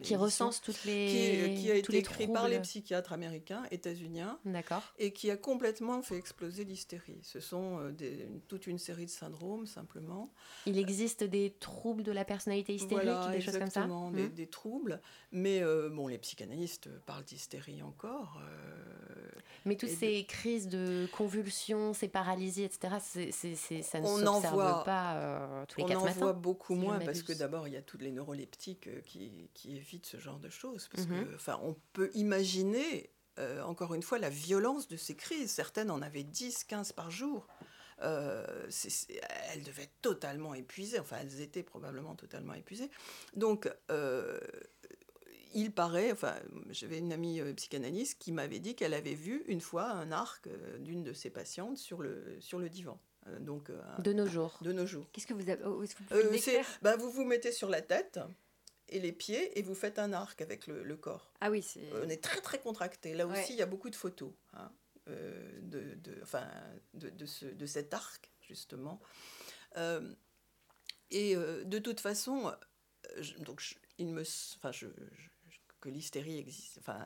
[0.00, 1.52] Qui recense toutes les.
[1.54, 4.38] Qui, qui a été écrit par les psychiatres américains, états-uniens.
[4.46, 4.82] D'accord.
[4.98, 7.18] Et qui a complètement fait exploser l'hystérie.
[7.22, 10.32] Ce sont des, toute une série de syndromes, simplement.
[10.64, 14.28] Il existe des troubles de la personnalité hystérique, des choses comme ça des, hmm.
[14.30, 15.02] des troubles.
[15.32, 18.40] Mais bon, les psychanalystes parle d'hystérie encore.
[18.40, 19.28] Euh,
[19.64, 25.64] Mais toutes ces crises de convulsions, ces paralysies, etc., c'est, ça ne s'observe pas euh,
[25.66, 26.16] tous les quatre matins.
[26.16, 29.00] On en voit beaucoup moins parce que d'abord, il y a toutes les neuroleptiques euh,
[29.00, 30.88] qui, qui évitent ce genre de choses.
[30.92, 31.32] Parce que, mhm.
[31.34, 33.10] enfin, on peut imaginer,
[33.64, 35.50] encore une fois, la violence de ces crises.
[35.50, 37.48] Certaines en avaient 10, 15 par jour.
[37.98, 42.90] elles devaient être totalement épuisées, enfin elles étaient probablement totalement épuisées.
[43.34, 43.68] Donc
[45.54, 46.34] il paraît, enfin,
[46.70, 50.46] j'avais une amie euh, psychanalyste qui m'avait dit qu'elle avait vu une fois un arc
[50.46, 53.00] euh, d'une de ses patientes sur le, sur le divan.
[53.26, 54.58] Euh, donc, de nos jours.
[54.62, 55.06] De nos jours.
[55.12, 55.84] Qu'est-ce que vous avez vous,
[56.82, 58.18] bah, vous vous mettez sur la tête
[58.88, 61.32] et les pieds, et vous faites un arc avec le, le corps.
[61.40, 61.88] Ah oui, c'est.
[62.04, 63.14] On est très très contracté.
[63.14, 63.40] Là Ouais.
[63.40, 64.72] aussi, il y a beaucoup de photos hein,
[65.08, 66.48] euh, de, de, enfin,
[66.94, 69.00] de, de, ce, de cet arc, justement.
[69.76, 70.12] Euh,
[71.12, 74.22] et euh, de toute façon, euh, je- donc, je- il me,
[74.56, 75.28] enfin, je, je-
[75.80, 77.04] que l'hystérie existe, enfin,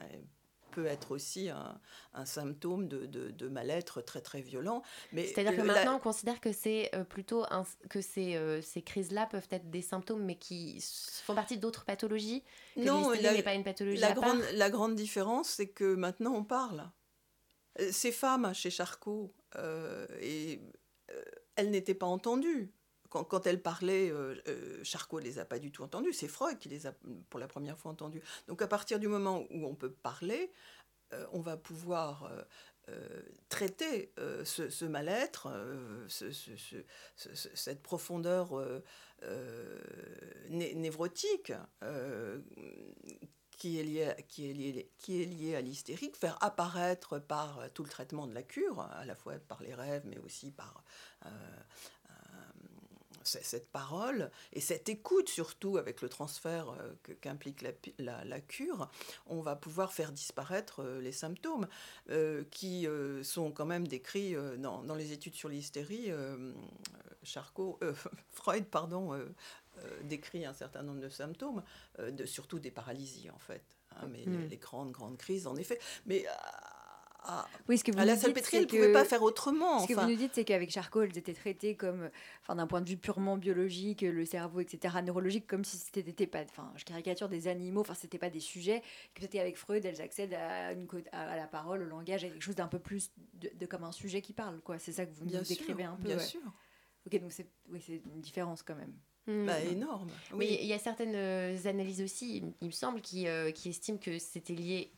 [0.73, 1.81] peut être aussi un,
[2.15, 4.83] un symptôme de, de, de mal-être très très violent.
[5.13, 8.83] C'est-à-dire que la- maintenant, on considère que c'est euh, plutôt un- que ces, euh, ces
[8.83, 10.85] crises-là peuvent être des symptômes, mais qui
[11.25, 12.43] font partie d'autres pathologies.
[12.75, 14.25] Que Non, la- n'est pas une pathologie La à part.
[14.35, 16.91] grande, la grande différence, c'est que maintenant on parle.
[17.81, 20.61] Euh, Ces femmes chez Charcot, euh, et,
[21.13, 21.23] euh,
[21.55, 22.73] elles n'étaient pas entendues.
[23.15, 26.13] Quand, quand elles parlaient, euh, euh, Charcot ne les a pas du tout entendues.
[26.13, 26.93] C'est Freud qui les a
[27.31, 28.21] pour la première fois entendues.
[28.49, 30.51] Donc à partir du moment où on peut parler,
[31.13, 32.29] euh, on va pouvoir
[33.49, 34.13] traiter
[34.45, 35.49] ce, mal-être,
[36.09, 36.85] ce- ce- ce-
[37.17, 38.61] ce- ce- cette profondeur
[40.51, 41.53] né- névrotique
[43.57, 49.07] qui est liée, à l'hystérique, faire apparaître par tout le traitement de la cure, à
[49.07, 50.85] la fois par les rêves, mais aussi par
[53.43, 58.25] cette parole et cette écoute surtout avec le transfert euh, que- qu'implique la, pi- la-
[58.25, 58.89] la cure,
[59.27, 61.67] on va pouvoir faire disparaître euh, les symptômes
[62.11, 62.87] euh, qui
[63.23, 66.11] sont quand même décrits dans, dans les études sur l'hystérie.
[67.23, 67.79] Charcot,
[68.31, 69.19] Freud, pardon,
[70.03, 71.63] décrit un certain nombre de symptômes,
[71.99, 73.63] de, surtout des paralysies en fait.
[73.97, 74.49] hein, mais les, Mm.
[74.49, 75.79] les grandes, grandes crises, en effet.
[76.07, 76.25] Mais
[77.25, 79.81] à, Oui, ce que vous à la salpêtrière, ne pouvait que- pas faire autrement.
[79.81, 82.11] Ce que vous nous dites, c'est qu'avec Charcot, elles étaient traitées comme,
[82.43, 86.43] enfin, d'un point de vue purement biologique, le cerveau, etc., neurologique, comme si c'était pas,
[86.43, 88.81] enfin, je caricature des animaux, enfin, c'était pas des sujets.
[89.15, 92.57] Que peut-être qu'avec Freud, elles accèdent à, une, la parole, au langage, à quelque chose
[92.57, 94.79] d'un peu plus de, de comme un sujet qui parle, quoi.
[94.79, 96.05] C'est ça que vous Bien nous sûr, décrivez un peu.
[96.09, 96.23] bien ouais.
[96.23, 96.41] sûr.
[97.07, 98.95] Ok, donc c'est, oui, c'est une différence quand même.
[99.47, 100.11] Bah, énorme.
[100.37, 103.71] Mais il y a certaines euh, analyses aussi, il- il me semble, qui, euh, qui
[103.71, 104.93] estiment que c'était lié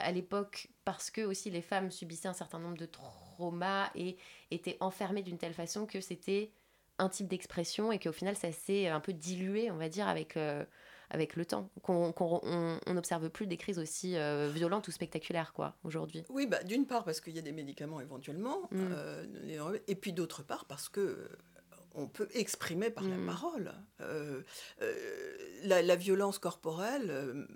[0.00, 4.16] à l'époque parce que aussi les femmes subissaient un certain nombre de traumas et
[4.50, 6.50] étaient enfermées d'une telle façon que c'était
[6.98, 10.36] un type d'expression et qu'au final ça s'est un peu dilué, on va dire, avec,
[10.36, 10.64] euh,
[11.08, 11.70] avec le temps.
[11.82, 16.24] Qu'on qu'on- on on n'observe plus des crises aussi euh, violentes ou spectaculaires, quoi, aujourd'hui.
[16.28, 18.88] Oui, bah, d'une part parce qu'il y a des médicaments éventuellement, Mm.
[18.92, 21.28] euh, et puis d'autre part parce que
[21.94, 23.10] on peut exprimer par Mm.
[23.26, 23.72] la parole.
[24.00, 24.42] Euh,
[24.82, 27.46] euh, la, la violence corporelle, euh,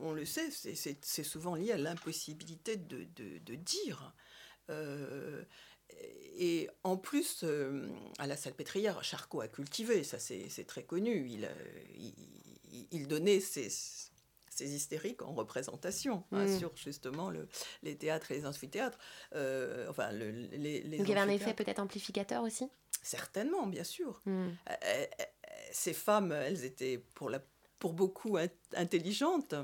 [0.00, 4.14] on le sait, c'est- souvent lié à l'impossibilité de, de- de dire.
[4.70, 5.42] Euh,
[6.38, 7.44] et en plus,
[8.18, 11.26] à la salpêtrière, Charcot a cultivé, ça c'est très connu.
[11.28, 11.48] Il,
[11.96, 12.14] il,
[12.72, 16.58] il- il donnait ses, ses hystériques en représentation hein, Mm.
[16.58, 17.48] sur justement le,
[17.82, 18.98] les théâtres et les amphithéâtres.
[19.34, 22.68] Euh, enfin, le- les, les Donc il y avait un effet peut-être amplificateur aussi?
[23.02, 24.20] Certainement, bien sûr.
[24.26, 24.48] Hmm.
[24.70, 25.04] Euh, euh,
[25.72, 27.40] ces femmes, elles étaient pour, la,
[27.78, 29.54] pour beaucoup in- intelligentes.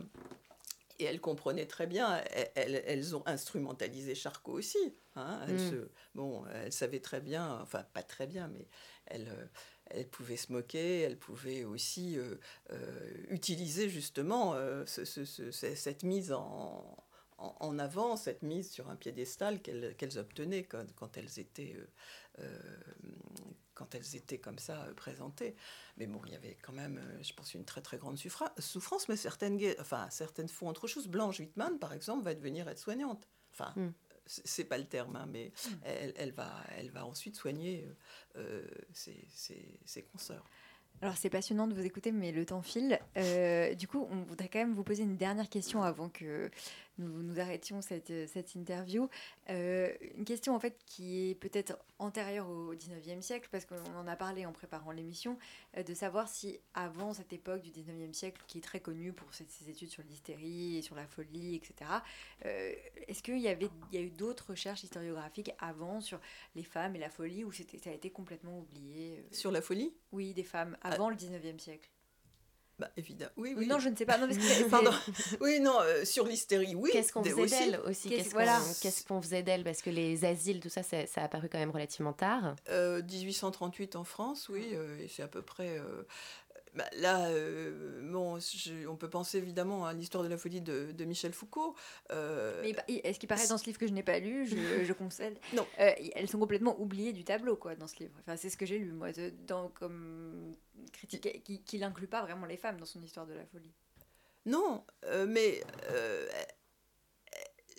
[1.01, 2.23] Et elles comprenaient très bien,
[2.55, 4.79] elles, elles- ont instrumentalisé Charcot aussi.
[5.16, 5.40] hein.
[5.49, 5.70] Elles, Mm.
[5.70, 8.68] se- bon, elles savaient très bien, enfin pas très bien, mais
[9.07, 9.47] elles, euh,
[9.87, 12.37] elles pouvaient se moquer, elles pouvaient aussi euh,
[12.70, 16.97] euh, utiliser justement euh, ce- ce- ce- ce- cette mise en,
[17.38, 21.77] en, en avant, cette mise sur un piédestal qu'elles obtenaient quand, quand elles étaient...
[21.77, 21.87] euh,
[22.40, 22.59] euh,
[23.75, 25.57] quand elles étaient comme ça euh, présentées.
[25.97, 29.16] Mais bon, il y avait quand même, je pense, une très très grande souffrance, mais
[29.16, 31.09] certaines, enfin, certaines font autre chose.
[31.09, 33.27] Blanche Whitman, par exemple, va devenir aide-soignante.
[33.53, 33.90] Enfin, Mm.
[34.27, 35.51] c'est pas le terme, hein, mais
[35.83, 37.85] elle, elle va, elle va ensuite soigner
[38.37, 40.49] euh, ses, ses- ses consoeurs.
[41.03, 43.01] Alors c'est passionnant de vous écouter, mais le temps file.
[43.16, 46.49] Euh, du coup, on voudrait quand même vous poser une dernière question avant que
[46.99, 49.09] nous, nous arrêtions cette, cette interview.
[49.51, 54.07] Euh, une question en fait qui est peut-être antérieure au 19e siècle, parce qu'on en
[54.07, 55.39] a parlé en préparant l'émission,
[55.77, 59.33] euh, de savoir si avant cette époque du 19e siècle, qui est très connue pour
[59.35, 61.91] ses, ses études sur l'hystérie et sur la folie, etc.,
[62.47, 62.73] euh,
[63.09, 66.21] est-ce qu'il y, avait- il y a eu d'autres recherches historiographiques avant sur
[66.55, 69.93] les femmes et la folie, ou ça a été complètement oublié euh, Sur la folie?
[70.13, 71.91] Oui, des femmes avant le 19e siècle.
[72.79, 73.31] Bah, évidemment.
[73.37, 73.67] Oui, oui.
[73.67, 74.19] Non, je ne sais pas.
[74.19, 74.91] Non, parce que c'est- Pardon.
[75.41, 76.91] Oui, non, euh, sur l'hystérie, oui.
[76.93, 78.09] Qu'est-ce qu'on faisait d'elle aussi?
[78.09, 78.61] Qu'est-ce- qu'on voilà.
[79.23, 79.63] faisait d'elle?
[79.65, 82.57] Parce que les asiles, tout ça, ça, ça a apparu quand même relativement tard.
[82.69, 85.81] Euh, 1838 en France, oui, euh, et c'est à peu près.
[86.75, 90.93] Bah, là, euh, bon, je- on peut penser évidemment à l'histoire de la folie de,
[90.93, 91.75] de Michel Foucault.
[92.11, 94.93] euh, Mais est-ce qu'il paraît dans ce livre que je n'ai pas lu, je, je
[94.93, 95.39] concède?
[95.53, 95.67] Non.
[95.81, 98.15] Euh, elles sont complètement oubliées du tableau, quoi, dans ce livre.
[98.21, 99.09] Enfin, c'est ce que j'ai lu, moi,
[99.47, 100.57] dans, comme
[100.93, 103.73] critique, qui, qui n'inclut pas vraiment les femmes dans son histoire de la folie.
[104.47, 104.85] Non,
[105.29, 105.63] mais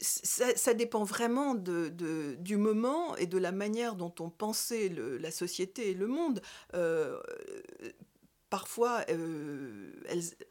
[0.01, 4.89] ça, ça dépend vraiment de, de- du moment et de la manière dont on pensait
[4.89, 6.41] le- la société et le monde.
[6.73, 7.19] Euh,
[8.49, 9.91] parfois, euh,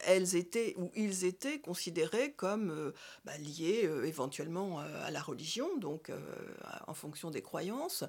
[0.00, 2.92] elles, étaient ou ils étaient considérés comme euh,
[3.24, 6.10] bah, liés euh, éventuellement à la religion, donc
[6.86, 8.04] en fonction des croyances,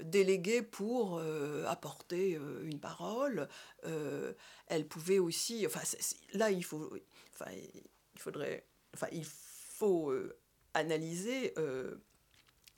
[0.00, 1.20] délégués pour
[1.66, 3.48] apporter une parole.
[4.66, 5.80] elles pouvaient aussi, enfin,
[6.34, 6.90] là, il faut,
[7.34, 7.50] enfin,
[8.14, 10.12] il faudrait, enfin, il faut
[10.74, 11.54] analyser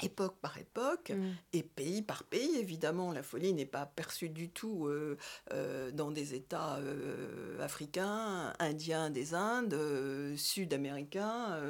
[0.03, 1.33] époque par époque mm.
[1.53, 2.57] et pays par pays.
[2.57, 5.17] Évidemment, la folie n'est pas perçue du tout euh,
[5.53, 11.61] euh, dans des États euh, africains, indiens des Indes, sud-américains,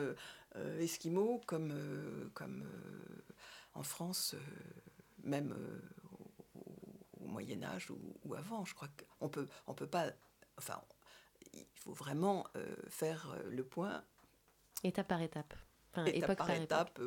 [0.80, 1.72] esquimaux, comme,
[2.34, 2.64] comme
[3.74, 4.34] en France,
[5.22, 5.54] même
[7.20, 8.64] au, Moyen Âge ou, avant.
[8.64, 10.10] Je crois qu'on peut, on peut pas...
[10.58, 10.82] Enfin,
[11.54, 12.46] il faut vraiment
[12.88, 14.04] faire le point.
[14.84, 15.54] Étape par étape.
[15.92, 17.00] Enfin, étape par, étape.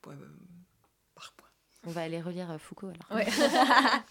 [0.00, 0.16] Point
[1.14, 1.48] par point.
[1.86, 3.26] On va aller relire euh, Foucault alors.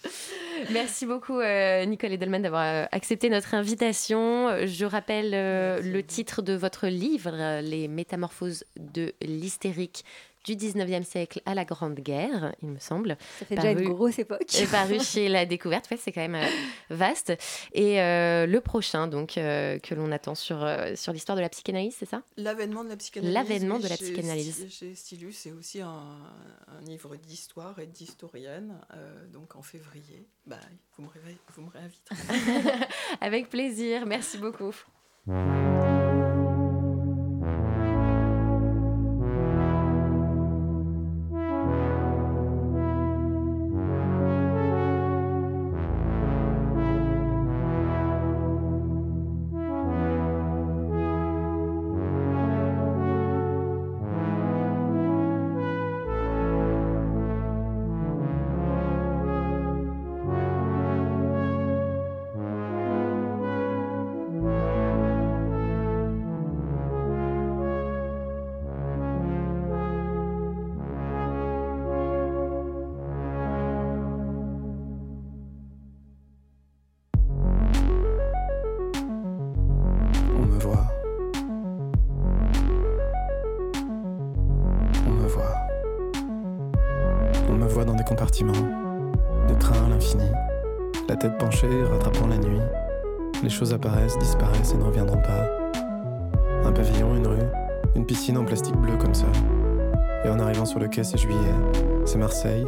[0.72, 4.66] Merci beaucoup euh, Nicole Edelman d'avoir euh, accepté notre invitation.
[4.66, 10.04] Je rappelle le titre de votre livre, Les métamorphoses de l'hystérique
[10.46, 13.18] du 19e siècle à la Grande Guerre, il me semble.
[13.40, 14.54] Ça fait déjà une grosse époque.
[14.56, 16.48] Et paru chez La Découverte, c'est quand même euh,
[16.90, 17.34] vaste.
[17.74, 21.96] Et euh, le prochain, donc, euh, que l'on attend sur, sur l'histoire de la psychanalyse,
[21.98, 22.22] c'est ça?
[22.38, 23.34] L'avènement de la psychanalyse.
[23.34, 24.68] L'avènement de la psychanalyse.
[24.70, 28.80] Chez Stilus, c'est aussi un, un, livre d'histoire et d'historienne,
[29.32, 30.28] donc en février.
[30.46, 30.58] Bah,
[30.98, 31.10] vous, me
[31.54, 32.86] vous me réinviterez.
[33.22, 34.74] Avec plaisir, merci beaucoup.
[88.46, 90.24] Des trains à l'infini,
[91.10, 92.62] la tête penchée, rattrapant la nuit.
[93.44, 95.46] Les choses apparaissent, disparaissent et ne reviendront pas.
[96.64, 97.38] Un pavillon, une rue,
[97.96, 99.26] une piscine en plastique bleu comme ça.
[100.24, 101.54] Et en arrivant sur le quai, c'est juillet,
[102.06, 102.66] c'est Marseille,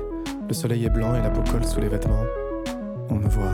[0.47, 2.25] le soleil est blanc et la peau colle sous les vêtements.
[3.09, 3.53] On me voit.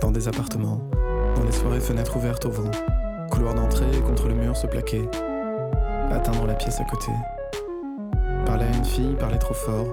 [0.00, 0.80] Dans des appartements,
[1.36, 2.70] dans les soirées fenêtres ouvertes au vent,
[3.30, 5.08] couloir d'entrée contre le mur se plaquer,
[6.10, 7.12] atteindre la pièce à côté.
[8.44, 9.90] Parler à une fille, parler trop fort,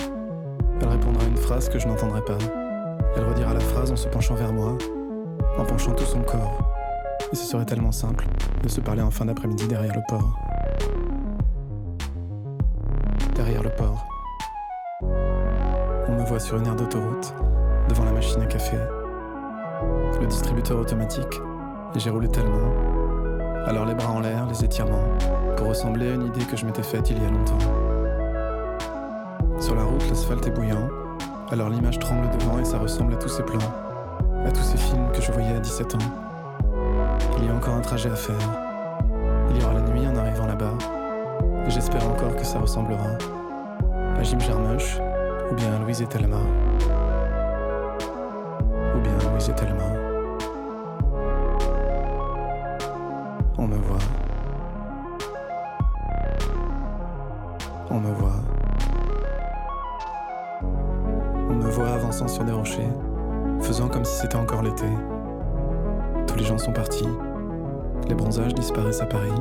[0.81, 2.37] elle répondra à une phrase que je n'entendrai pas.
[3.15, 4.77] Elle redira la phrase en se penchant vers moi,
[5.57, 6.59] en penchant tout son corps.
[7.31, 8.25] Et ce serait tellement simple
[8.61, 10.37] de se parler en fin d'après-midi derrière le port.
[13.35, 14.05] Derrière le port.
[16.07, 17.33] On me voit sur une aire d'autoroute,
[17.89, 18.77] devant la machine à café.
[20.19, 21.41] Le distributeur automatique,
[21.95, 22.73] et j'ai roulé tellement.
[23.65, 25.03] Alors les bras en l'air, les étirements,
[25.57, 27.84] pour ressembler à une idée que je m'étais faite il y a longtemps.
[29.65, 30.87] Sur la route, l'asphalte est bouillant.
[31.49, 33.57] Alors l'image tremble devant et ça ressemble à tous ces plans,
[34.45, 36.05] à tous ces films que je voyais à 17 ans.
[37.39, 38.35] Il y a encore un trajet à faire.
[39.49, 40.73] Il y aura la nuit en arrivant là-bas.
[41.65, 43.07] Et j'espère encore que ça ressemblera
[44.15, 44.99] à Jim Jarmusch
[45.49, 46.37] ou bien à Louise et Thelma.
[48.95, 49.81] Ou bien à Louise et Thelma.
[53.57, 53.97] On me voit.
[57.89, 58.54] On me voit.
[61.69, 62.89] Voix avançant sur des rochers,
[63.61, 64.85] faisant comme si c'était encore l'été.
[66.27, 67.07] Tous les gens sont partis.
[68.07, 69.33] Les bronzages disparaissent à Paris.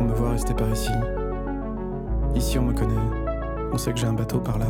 [0.00, 0.92] On me voit rester par ici.
[2.34, 2.94] Ici, on me connaît.
[3.72, 4.66] On sait que j'ai un bateau par là.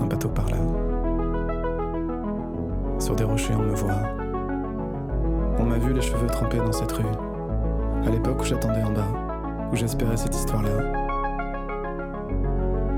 [0.00, 0.56] Un bateau par là.
[2.98, 4.02] Sur des rochers, on me voit.
[5.58, 7.04] On m'a vu les cheveux trempés dans cette rue.
[8.06, 9.08] À l'époque où j'attendais en bas,
[9.72, 10.70] où j'espérais cette histoire-là.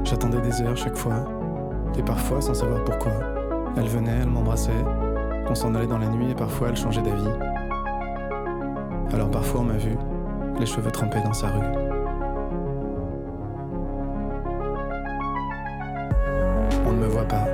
[0.05, 1.25] J'attendais des heures chaque fois,
[1.99, 3.13] et parfois sans savoir pourquoi.
[3.77, 4.85] Elle venait, elle m'embrassait,
[5.49, 7.29] on s'en allait dans la nuit et parfois elle changeait d'avis.
[9.13, 9.97] Alors parfois on m'a vu,
[10.59, 11.67] les cheveux trempés dans sa rue.
[16.87, 17.45] On ne me voit pas.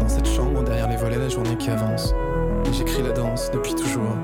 [0.00, 2.14] Dans cette chambre, derrière les volets, la journée qui avance.
[2.72, 4.16] J'écris la danse depuis toujours,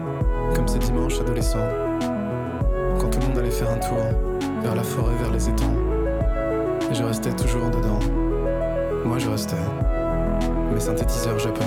[0.55, 1.69] comme ces dimanches adolescents.
[2.99, 3.99] Quand tout le monde allait faire un tour,
[4.63, 5.75] vers la forêt, vers les étangs.
[6.91, 7.99] Et je restais toujours dedans.
[9.07, 9.57] Moi je restais.
[10.73, 11.67] mes synthétiseurs japonais.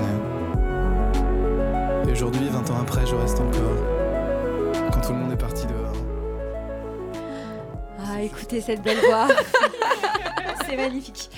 [2.07, 4.81] Et aujourd'hui, 20 ans après, je reste encore.
[4.91, 5.93] Quand tout le monde est parti dehors.
[7.99, 9.27] Ah, écoutez cette belle voix.
[10.67, 11.29] C'est magnifique.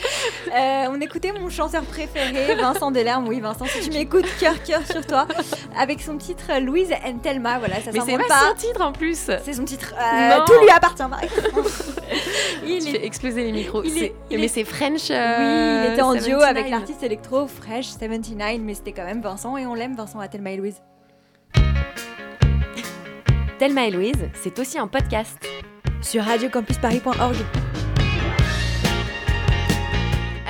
[0.53, 3.27] Euh, on écoutait mon chanteur préféré, Vincent Delerme.
[3.29, 5.25] Oui, Vincent, si tu m'écoutes, cœur, cœur sur toi.
[5.79, 7.57] Avec son titre Louise and Thelma.
[7.59, 8.49] Voilà, ça Mais c'est pas pas.
[8.49, 9.29] son titre en plus.
[9.45, 9.93] C'est son titre.
[9.97, 10.43] Euh, Non.
[10.45, 11.03] tout lui appartient.
[12.65, 13.83] Il est, exploser les micros.
[13.83, 15.09] il est- C'est- il mais est- c'est French.
[15.09, 16.43] oui, euh, il était en duo 79.
[16.49, 20.27] avec l'artiste électro Fresh 79, mais c'était quand même Vincent et on l'aime, Vincent à
[20.27, 20.81] Thelma et Louise.
[23.59, 25.37] Thelma et Louise, c'est aussi un podcast.
[26.01, 27.35] Sur radiocampusparis.org.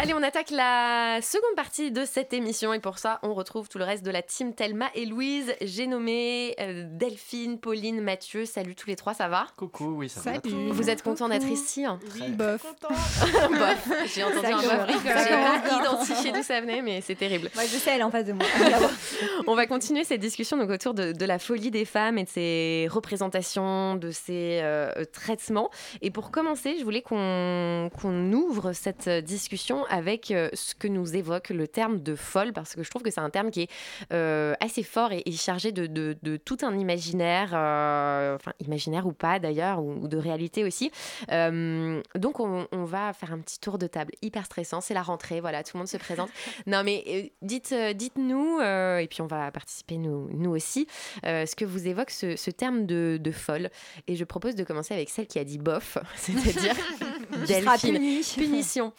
[0.01, 3.77] Allez, on attaque la seconde partie de cette émission et pour ça, on retrouve tout
[3.77, 5.53] le reste de la team Thelma et Louise.
[5.61, 8.45] J'ai nommé euh, Delphine, Pauline, Mathieu.
[8.45, 10.33] Salut tous les trois, ça va Coucou, oui, ça va.
[10.41, 10.69] Salut.
[10.71, 12.65] Vous êtes contents d'être ici hein Oui, bof.
[12.81, 13.89] Bof.
[14.07, 15.03] J'ai entendu Ça un bof.
[15.03, 17.51] J'ai pas identifié d'où ça venait, mais c'est terrible.
[17.53, 18.47] Moi, je sais, elle est en face de moi.
[19.45, 22.29] On va continuer cette discussion donc, autour de, de la folie des femmes et de
[22.29, 25.69] ses représentations, de ses euh, traitements.
[26.01, 31.15] Et pour commencer, je voulais qu'on qu'on ouvre cette discussion avec euh, ce que nous
[31.15, 33.69] évoque le terme de folle, parce que je trouve que c'est un terme qui est
[34.11, 39.05] euh, assez fort et, et chargé de, de- de tout un imaginaire, euh, enfin imaginaire
[39.05, 40.89] ou pas d'ailleurs, ou, ou de réalité aussi.
[41.29, 44.81] Donc on, on va faire un petit tour de table hyper stressant.
[44.81, 46.29] C'est la rentrée, voilà, tout le monde se présente.
[46.67, 50.87] Non, mais dites, dites-nous, et puis on va participer nous, nous aussi,
[51.23, 53.69] ce que vous évoque ce, ce terme de, de folle.
[54.07, 56.75] Et je propose de commencer avec celle qui a dit bof, c'est-à-dire
[57.47, 57.97] Delphine.
[58.35, 58.93] Punition.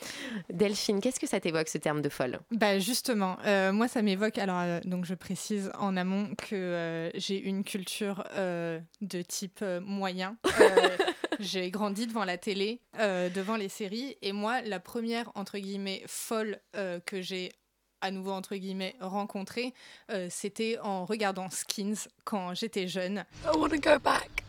[0.52, 2.40] Delphine, qu'est-ce que ça t'évoque ce terme de folle?
[2.50, 4.38] Bah justement, euh, moi ça m'évoque.
[4.38, 9.60] Alors euh, donc je précise en amont que euh, j'ai une culture euh, de type
[9.62, 10.36] euh, moyen.
[10.60, 10.96] Euh,
[11.40, 16.02] j'ai grandi devant la télé, euh, devant les séries, et moi la première entre guillemets
[16.06, 17.52] folle euh, que j'ai
[18.00, 19.72] à nouveau entre guillemets rencontrée,
[20.10, 23.24] euh, c'était en regardant Skins quand j'étais jeune.
[23.44, 24.44] I want to go back.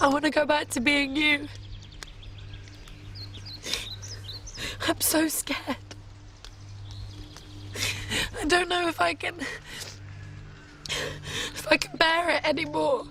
[0.00, 1.46] I want to go back to being you.
[4.86, 5.76] I'm so scared.
[8.40, 9.34] I don't know if I can.
[10.88, 13.06] if I can bear it anymore.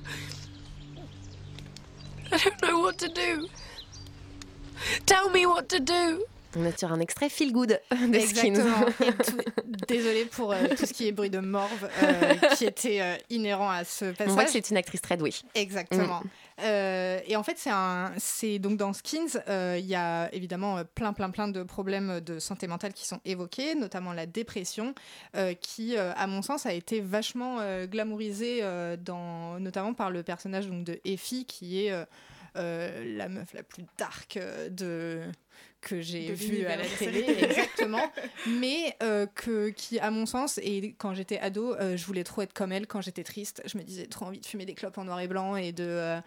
[2.32, 3.48] I don't know what to do.
[5.06, 6.26] Tell me what to do.
[6.56, 8.56] On est sur un extrait feel good de Skins.
[8.56, 8.86] Exactement.
[9.26, 9.38] Tout-
[9.88, 13.70] Désolée pour euh, tout ce qui est bruit de morve euh, qui était euh, inhérent
[13.70, 14.28] à ce passage.
[14.30, 15.34] On voit que c'est une actrice très douée.
[15.56, 16.22] Exactement.
[16.62, 21.14] Euh, et en fait, c'est un, c'est donc dans Skins, il y a évidemment plein,
[21.14, 24.94] plein, plein de problèmes de santé mentale qui sont évoqués, notamment la dépression,
[25.62, 28.62] qui, à mon sens, a été vachement glamourisée,
[29.00, 31.94] dans, notamment par le personnage donc de Effie, qui est
[32.56, 34.38] la meuf la plus dark
[34.70, 35.22] de
[35.82, 38.12] que j'ai vue à la télé, exactement,
[38.48, 42.42] mais euh, que, qui, à mon sens, et quand j'étais ado, euh, je voulais trop
[42.42, 42.88] être comme elle.
[42.88, 45.28] Quand j'étais triste, je me disais trop envie de fumer des clopes en noir et
[45.28, 46.22] blanc et de euh,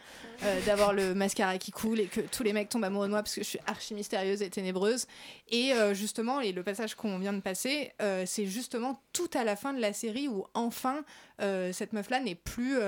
[0.66, 3.34] d'avoir le mascara qui coule et que tous les mecs tombent amoureux de moi parce
[3.34, 5.07] que je suis archi mystérieuse et ténébreuse.
[5.50, 7.92] Et justement, et le passage qu'on vient de passer,
[8.24, 11.05] c'est justement tout à la fin de la série où enfin
[11.38, 12.78] cette meuf-là n'est plus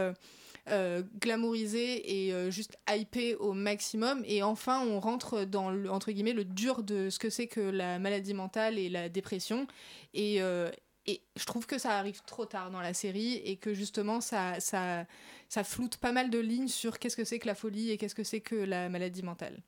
[0.71, 4.23] euh, glamourisée et euh, juste hypée au maximum.
[4.27, 7.61] Et enfin, on rentre dans le, entre guillemets le dur de ce que c'est que
[7.61, 9.67] la maladie mentale et la dépression.
[10.15, 10.71] Et, euh,
[11.07, 14.59] et je trouve que ça arrive trop tard dans la série et que justement ça,
[14.59, 15.05] ça,
[15.51, 18.15] ça floute pas mal de lignes sur qu'est-ce que c'est que la folie et qu'est-ce
[18.15, 19.62] que c'est que la maladie mentale.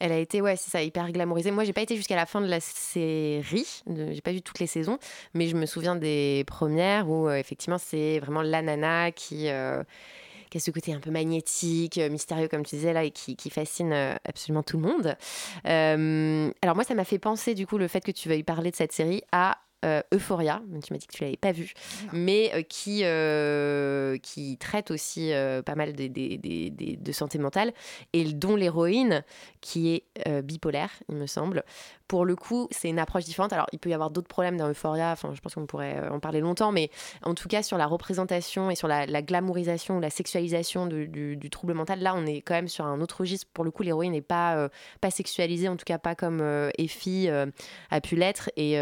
[0.00, 1.50] Elle a été, ouais, c'est ça, hyper glamourisée.
[1.50, 4.68] Moi, j'ai pas été jusqu'à la fin de la série, j'ai pas vu toutes les
[4.68, 4.98] saisons,
[5.34, 9.82] mais je me souviens des premières où, euh, effectivement, c'est vraiment la nana qui, euh,
[10.50, 13.36] qui a ce côté un peu magnétique, euh, mystérieux, comme tu disais là, et qui,
[13.50, 13.92] fascine
[14.24, 15.16] absolument tout le monde.
[15.64, 18.76] Alors, moi, ça m'a fait penser, du coup, le fait que tu veuilles parler de
[18.76, 19.58] cette série à.
[19.84, 21.72] Euh, Euphoria, tu m'as dit que tu l'avais pas vue,
[22.12, 27.38] mais euh, qui, euh, qui traite aussi euh, pas mal des- des- des- de santé
[27.38, 27.72] mentale
[28.12, 29.22] et dont l'héroïne,
[29.60, 30.04] qui est
[30.42, 31.64] bipolaire, il me semble.
[32.08, 33.52] Pour le coup, c'est une approche différente.
[33.52, 36.20] Alors, il peut y avoir d'autres problèmes dans Euphoria, enfin, je pense qu'on pourrait en
[36.20, 36.90] parler longtemps, mais
[37.22, 41.04] en tout cas, sur la représentation et sur la, la glamourisation ou la sexualisation de-
[41.04, 43.46] du, du trouble mental, là, on est quand même sur un autre registre.
[43.52, 44.68] Pour le coup, l'héroïne n'est pas,
[45.02, 46.42] pas sexualisée, en tout cas pas comme
[46.78, 47.28] Effie
[47.90, 48.50] a pu l'être.
[48.56, 48.76] Et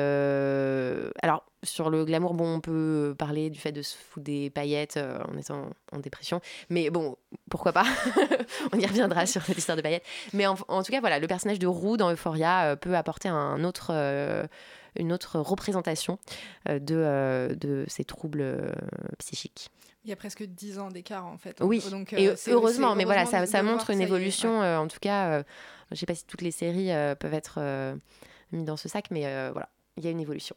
[0.86, 4.50] euh, alors, sur le glamour, bon, on peut parler du fait de se foutre des
[4.50, 7.16] paillettes euh, en étant en dépression, mais bon,
[7.50, 7.84] pourquoi pas?
[8.72, 10.04] On y reviendra sur cette histoire de paillettes.
[10.32, 13.28] Mais en, en tout cas, voilà, le personnage de Roux dans Euphoria euh, peut apporter
[13.28, 13.92] un autre,
[14.98, 16.18] une autre représentation
[16.68, 18.72] de, de ces troubles
[19.18, 19.70] psychiques.
[20.04, 21.58] Il y a presque 10 ans d'écart en fait.
[21.60, 24.60] Oui, Donc, et heureusement, mais voilà, ça, montre une est, évolution.
[24.60, 25.42] en tout cas,
[25.90, 27.94] je sais pas si toutes les séries peuvent être euh,
[28.52, 30.56] mis dans ce sac, mais voilà, il y a une évolution.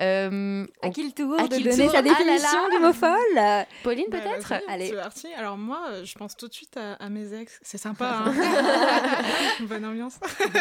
[0.00, 2.68] Euh, À qui le tour à de qui le donner tour sa Ah là définition
[2.68, 4.88] là du mot folle Pauline, Bah, peut-être Allez.
[4.88, 5.26] C'est parti.
[5.36, 7.58] Alors moi, euh, je pense tout de suite à, à mes ex.
[7.62, 8.34] C'est sympa, hein
[9.60, 10.18] bonne ambiance.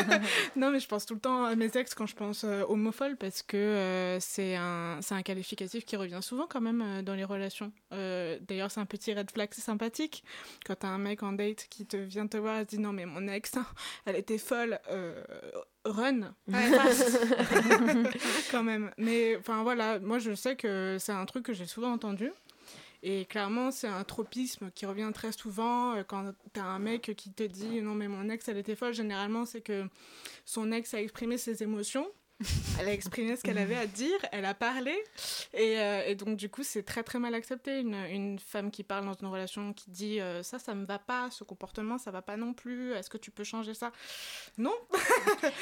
[0.55, 3.15] non, mais je pense tout le temps à mes ex quand je pense euh, homophile
[3.17, 7.13] parce que euh, c'est un, c'est un qualificatif qui revient souvent quand même euh, dans
[7.15, 7.71] les relations.
[7.93, 10.23] Euh, D'ailleurs, c'est un petit red flag sympathique.
[10.65, 12.91] Quand t'as un mec en date qui te vient te voir et te dit non
[12.93, 13.65] mais mon ex, hein,
[14.05, 14.79] elle était folle.
[14.91, 15.21] euh,
[15.85, 17.17] run Passe.
[18.51, 21.91] quand même mais enfin voilà moi je sais que c'est un truc que j'ai souvent
[21.91, 22.31] entendu
[23.01, 27.31] et clairement, c'est un tropisme qui revient très souvent euh, quand t'as un mec qui
[27.31, 28.93] te dit non mais mon ex elle était folle.
[28.93, 29.85] Généralement, c'est que
[30.45, 32.07] son ex a exprimé ses émotions.
[32.79, 34.93] Elle a exprimé ce qu'elle avait à dire, elle a parlé,
[35.53, 38.83] et, euh, et donc du coup c'est très très mal accepté une, une femme qui
[38.83, 42.11] parle dans une relation qui dit euh, ça ça me va pas, ce comportement ça
[42.11, 43.91] va pas non plus, est-ce que tu peux changer ça?
[44.57, 44.73] Non.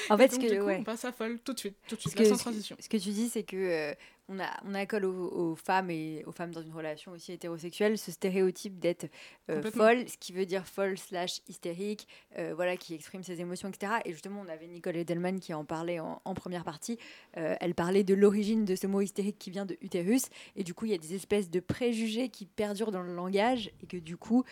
[0.09, 0.77] En fait, donc, ce que- du coup, ouais.
[0.79, 2.77] on passe à folle tout de suite, tout de suite, que, sans ce que- transition.
[2.79, 3.93] ce que tu dis, c'est que euh,
[4.29, 7.97] on a on accole aux, aux femmes et aux femmes dans une relation aussi hétérosexuelle
[7.97, 9.07] ce stéréotype d'être
[9.49, 12.07] euh, folle, ce qui veut dire folle slash hystérique,
[12.37, 13.93] euh, voilà, qui exprime ses émotions, etc.
[14.05, 16.97] Et justement, on avait Nicole Edelman qui en parlait en, en première partie.
[17.37, 20.23] Euh, elle parlait de l'origine de ce mot hystérique qui vient de utérus,
[20.55, 23.71] et du coup, il y a des espèces de préjugés qui perdurent dans le langage,
[23.81, 24.43] et que du coup,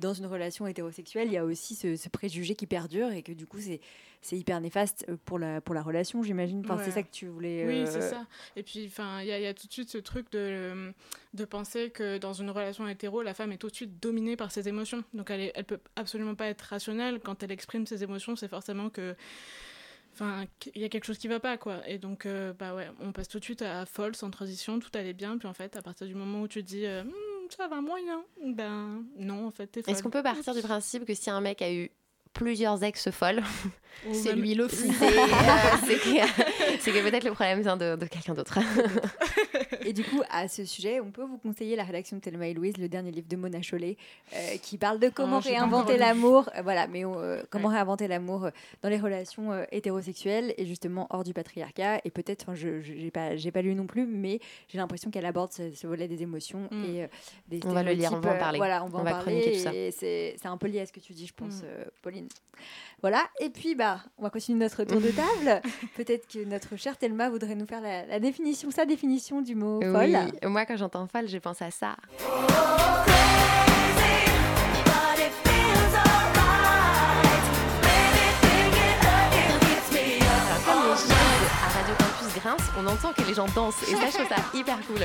[0.00, 3.32] dans une relation hétérosexuelle, il y a aussi ce, ce préjugé qui perdure, et que
[3.32, 3.80] du coup, c'est
[4.22, 6.60] c'est hyper néfaste euh, pour la, pour la relation, j'imagine.
[6.64, 7.66] Enfin, C'est ça que tu voulais.
[7.66, 8.26] Oui, euh, c'est ça.
[8.56, 10.92] Et puis, enfin, il y, a- il y a tout de suite ce truc de,
[11.34, 14.50] de penser que dans une relation hétéro, la femme est tout de suite dominée par
[14.52, 15.02] ses émotions.
[15.12, 17.20] Donc, elle, est, elle peut absolument pas être rationnelle.
[17.20, 19.14] Quand elle exprime ses émotions, c'est forcément que.
[20.14, 20.44] Enfin,
[20.74, 21.80] il y a quelque chose qui va pas, quoi.
[21.88, 24.90] Et donc, euh, bah ouais, on passe tout de suite à folle, sans transition, tout
[24.94, 25.38] allait bien.
[25.38, 27.80] Puis en fait, à partir du moment où tu te dis, euh, Hmm, ça va
[27.80, 29.94] moyen, ben non, en fait, t'es folle.
[29.94, 31.90] Est-ce qu'on peut partir du principe que si un mec a eu
[32.32, 33.42] plusieurs ex folles,
[34.12, 34.90] C'est lui le fou.
[34.98, 35.20] c'est euh,
[35.86, 38.58] c'est que, que peut-être le problème vient de, de quelqu'un d'autre.
[39.84, 42.54] Et du coup, à ce sujet, on peut vous conseiller la rédaction de Thelma et
[42.54, 43.96] Louise, le dernier livre de Mona Chollet,
[44.34, 46.48] euh, qui parle de comment Ah, pas réinventer l'amour.
[46.56, 48.50] euh, voilà, mais euh, comment réinventer l'amour euh,
[48.82, 52.00] dans les relations euh, hétérosexuelles et justement hors du patriarcat.
[52.04, 55.26] Et peut-être, enfin, je j'ai pas, j'ai pas lu non plus, mais j'ai l'impression qu'elle
[55.26, 56.84] aborde ce, ce volet des émotions Mm.
[56.84, 57.06] et euh,
[57.48, 58.58] des On va le lire, on va en euh, parler.
[58.58, 59.24] Voilà, on va On en va parler.
[59.40, 59.70] chroniquer tout ça.
[59.70, 61.66] C'est c'est un peu lié à ce que tu dis, je pense, Mm.
[63.00, 65.60] Voilà, et puis bah, on va continuer notre tour de table.
[65.96, 69.80] Peut-être que notre chère Thelma voudrait nous faire la, la définition, sa définition du mot
[69.82, 70.16] folle.
[70.42, 71.96] Oui, moi quand j'entends folle, je pense à ça.
[80.72, 84.36] À Radio Campus grincent, on entend que les gens dansent et ça, je trouve ça
[84.58, 85.00] hyper cool.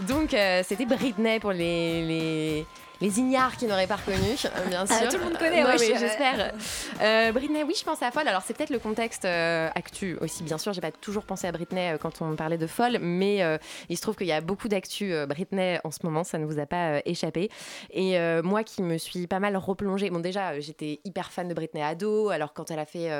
[0.00, 2.66] Donc, euh, c'était Britney pour les, les,
[3.00, 4.96] les ignares qui n'auraient pas reconnu, euh, bien sûr.
[5.00, 6.52] Ah, tout le monde connaît, Euh, ouais, j'espère.
[7.00, 8.28] Euh, Britney, oui, je pense à folle.
[8.28, 10.72] Alors, c'est peut-être le contexte actu aussi, bien sûr.
[10.72, 13.40] J'ai pas toujours pensé à Britney quand on parlait de folle, mais
[13.88, 16.58] il se trouve qu'il y a beaucoup d'actu Britney en ce moment, ça ne vous
[16.60, 17.50] a pas échappé.
[17.90, 21.82] Et moi qui me suis pas mal replongée, bon, déjà, j'étais hyper fan de Britney
[21.82, 23.10] ado, alors quand elle a fait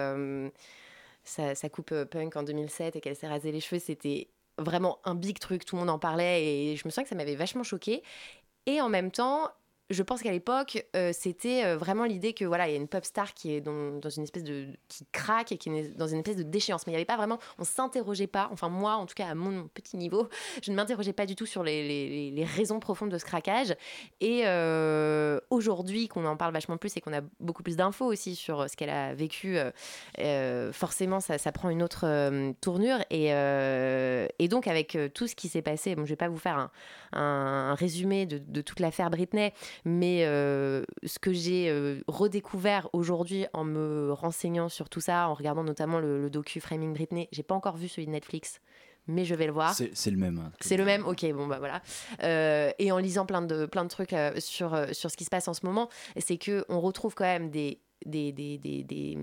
[1.25, 5.15] sa, sa coupe punk en 2007 et qu'elle s'est rasé les cheveux, c'était vraiment un
[5.15, 7.63] big truc, tout le monde en parlait et je me sens que ça m'avait vachement
[7.63, 8.03] choquée.
[8.67, 9.51] Et en même temps,
[9.91, 12.89] je pense qu'à l'époque, euh, c'était euh, vraiment l'idée que voilà, il y a une
[12.89, 16.19] pop star qui est dans, une espèce de qui craque et qui est dans une
[16.19, 16.87] espèce de déchéance.
[16.87, 18.51] Mais il n'y avait pas vraiment, on s'interrogeait pas.
[18.53, 20.29] Enfin moi, en tout cas à mon petit niveau,
[20.63, 23.75] je ne m'interrogeais pas du tout sur les, les- raisons profondes de ce craquage.
[24.21, 28.37] Et euh, aujourd'hui, qu'on en parle vachement plus et qu'on a beaucoup plus d'infos aussi
[28.37, 29.59] sur ce qu'elle a vécu,
[30.73, 32.99] forcément, ça, prend une autre tournure.
[33.11, 36.59] Et, et donc avec tout ce qui s'est passé, bon, je vais pas vous faire
[36.59, 36.71] un,
[37.13, 39.53] un- résumé de toute l'affaire Britney,
[39.85, 45.35] mais euh, ce que j'ai euh, redécouvert aujourd'hui en me renseignant sur tout ça, en
[45.35, 48.61] regardant notamment le, le docu Framing Britney, j'ai pas encore vu celui de Netflix.
[49.11, 49.73] Mais je vais le voir.
[49.75, 50.39] C'est le même.
[50.39, 50.53] hein.
[50.61, 51.81] C'est le même, ok, bon bah voilà.
[52.23, 55.49] Euh, et en lisant plein de, plein de trucs sur, sur ce qui se passe
[55.49, 59.17] en ce moment, c'est que on retrouve quand même des, des, des, des, des,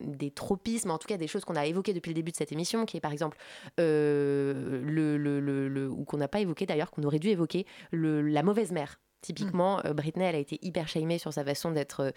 [0.00, 2.50] des tropismes, en tout cas des choses qu'on a évoquées depuis le début de cette
[2.50, 3.38] émission, qui est par exemple,
[3.78, 7.64] euh, le, le, le, le- ou qu'on n'a pas évoqué d'ailleurs, qu'on aurait dû évoquer,
[7.92, 8.98] la mauvaise mère.
[9.20, 12.10] Typiquement, euh, Britney, elle a été hyper shamée sur sa façon d'être euh,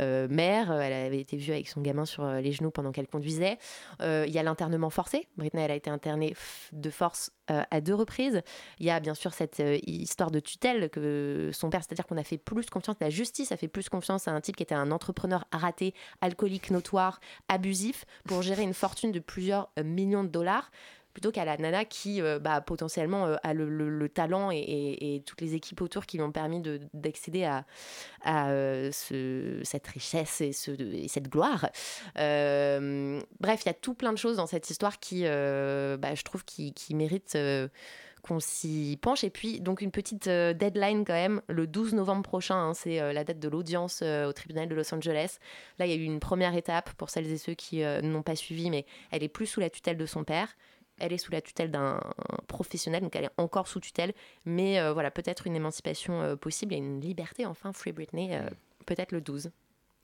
[0.00, 0.72] euh, mère.
[0.72, 3.58] Elle avait été vue avec son gamin sur les genoux pendant qu'elle conduisait.
[4.00, 5.28] Il y a l'internement forcé.
[5.36, 6.34] Britney, elle a été internée
[6.72, 8.42] de force à deux reprises.
[8.78, 12.24] Il y a bien sûr cette histoire de tutelle que son père, c'est-à-dire qu'on a
[12.24, 14.90] fait plus confiance, la justice a fait plus confiance à un type qui était un
[14.90, 20.70] entrepreneur raté, alcoolique notoire, abusif, pour gérer une fortune de plusieurs millions de dollars.
[21.18, 24.58] Plutôt qu'à la nana qui euh, bah, potentiellement euh, a le, le- le talent et,
[24.58, 27.66] et- toutes les équipes autour qui lui ont permis de- d'accéder à,
[28.22, 31.70] à euh, ce- cette richesse et, ce- et cette gloire.
[32.14, 36.44] Bref, il y a tout plein de choses dans cette histoire qui, bah, je trouve,
[36.44, 37.36] qui, qui méritent
[38.22, 39.24] qu'on s'y penche.
[39.24, 43.12] Et puis, donc, une petite euh, deadline quand même, le 12 novembre prochain, hein, c'est
[43.12, 45.38] la date de l'audience au tribunal de Los Angeles.
[45.80, 48.36] Là, il y a eu une première étape pour celles et ceux qui n'ont pas
[48.36, 50.48] suivi, mais elle est plus sous la tutelle de son père.
[51.00, 52.00] Elle est sous la tutelle d'un
[52.46, 54.12] professionnel, donc elle est encore sous tutelle.
[54.44, 58.48] Mais euh, voilà, peut-être une émancipation euh, possible et une liberté, enfin, Free Britney, euh,
[58.86, 59.50] peut-être le 12.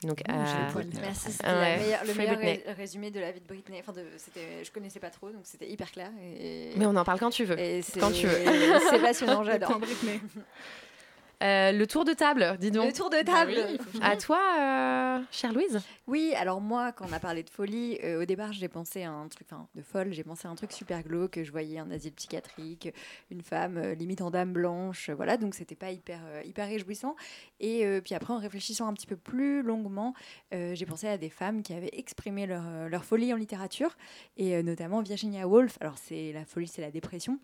[0.03, 0.33] Donc, euh.
[1.01, 2.73] Merci, c'était ah ouais, meilleure- le Free meilleur Britney.
[2.73, 3.79] résumé de la vie de Britney.
[3.79, 6.11] Enfin, de, c'était, je connaissais pas trop, donc c'était hyper clair.
[6.21, 6.71] Et...
[6.75, 7.57] Mais on en parle quand tu veux.
[7.59, 8.37] Et c'est, Quand tu veux.
[8.89, 9.79] c'est passionnant, j'adore.
[11.43, 12.87] Euh, le tour de table, dis donc.
[12.87, 13.53] Le tour de table.
[13.55, 13.99] Bah oui.
[14.01, 15.81] À toi, euh, chère Louise.
[16.07, 19.11] Oui, alors moi, quand on a parlé de folie, euh, au départ, j'ai pensé à
[19.11, 21.39] un truc, enfin, de folle, j'ai pensé à un truc super glauque.
[21.43, 22.93] Je voyais un asile psychiatrique,
[23.31, 27.15] une femme euh, limite en dame blanche, voilà, donc c'était pas hyper, euh, hyper réjouissant.
[27.59, 30.13] Et euh, puis après, en réfléchissant un petit peu plus longuement,
[30.53, 33.97] euh, j'ai pensé à des femmes qui avaient exprimé leur, leur folie en littérature,
[34.37, 35.77] et euh, notamment Virginia Woolf.
[35.81, 37.39] Alors, c'est la folie, c'est la dépression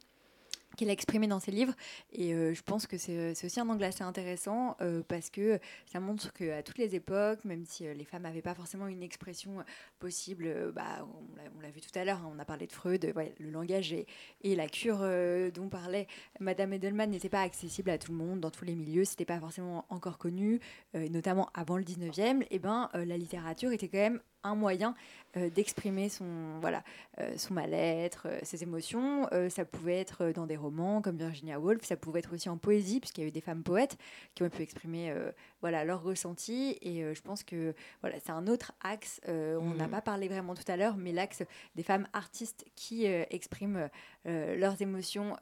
[0.75, 1.73] qu'elle a exprimé dans ses livres.
[2.11, 5.59] Et euh, je pense que c'est c'est aussi un angle assez intéressant euh, parce que
[5.85, 9.03] ça montre qu'à toutes les époques, même si euh, les femmes n'avaient pas forcément une
[9.03, 9.63] expression euh,
[9.99, 11.07] possible, euh, bah,
[11.55, 13.93] on l'a- vu tout à l'heure, hein, on a parlé de Freud, euh, le langage
[13.93, 14.05] et,
[14.43, 16.07] la cure euh, dont parlait
[16.39, 19.39] Madame Edelman n'était pas accessible à tout le monde, dans tous les milieux, c'était pas
[19.39, 20.59] forcément encore connu,
[20.95, 24.95] euh, notamment avant le 19e, et ben euh, la littérature était quand même un moyen
[25.37, 26.83] euh, d'exprimer son voilà
[27.19, 29.27] euh, son mal-être, euh, ses émotions.
[29.49, 32.99] Ça pouvait être dans des romans comme Virginia Woolf, ça pouvait être aussi en poésie
[32.99, 33.97] puisqu'il y a eu des femmes poètes
[34.35, 35.13] qui ont pu exprimer
[35.61, 36.77] voilà leurs ressentis.
[36.81, 39.21] Et je pense que voilà c'est un autre axe.
[39.27, 39.91] on n'a Mhm.
[39.91, 41.43] pas parlé vraiment tout à l'heure, mais l'axe
[41.75, 43.89] des femmes artistes qui expriment
[44.25, 45.35] leurs émotions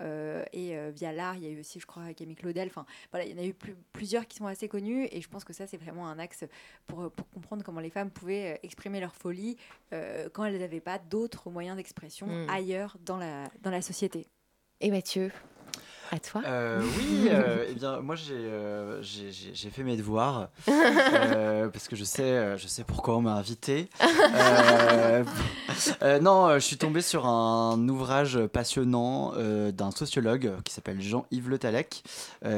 [0.53, 1.35] et via l'art.
[1.37, 2.67] Il y a eu aussi, je crois, Camille Claudel.
[2.67, 5.29] Enfin voilà, il y en a eu plus- plusieurs qui sont assez connus et je
[5.29, 6.43] pense que ça c'est vraiment un axe
[6.87, 9.57] pour, pour comprendre comment les femmes pouvaient exprimer leur folie
[9.93, 12.49] euh, quand elles n'avaient pas d'autres moyens d'expression Mm.
[12.49, 14.27] ailleurs dans la, dans la société.
[14.81, 15.31] Et Mathieu,
[16.12, 16.41] à toi.
[16.45, 21.95] Euh, oui, euh, eh bien, moi j'ai euh, j'ai- fait mes devoirs euh, parce que
[21.95, 23.89] je sais, je sais pourquoi on m'a invité.
[26.22, 29.34] Non, je suis tombé sur un ouvrage passionnant
[29.72, 32.03] d'un sociologue qui s'appelle Jean-Yves Le Tallec.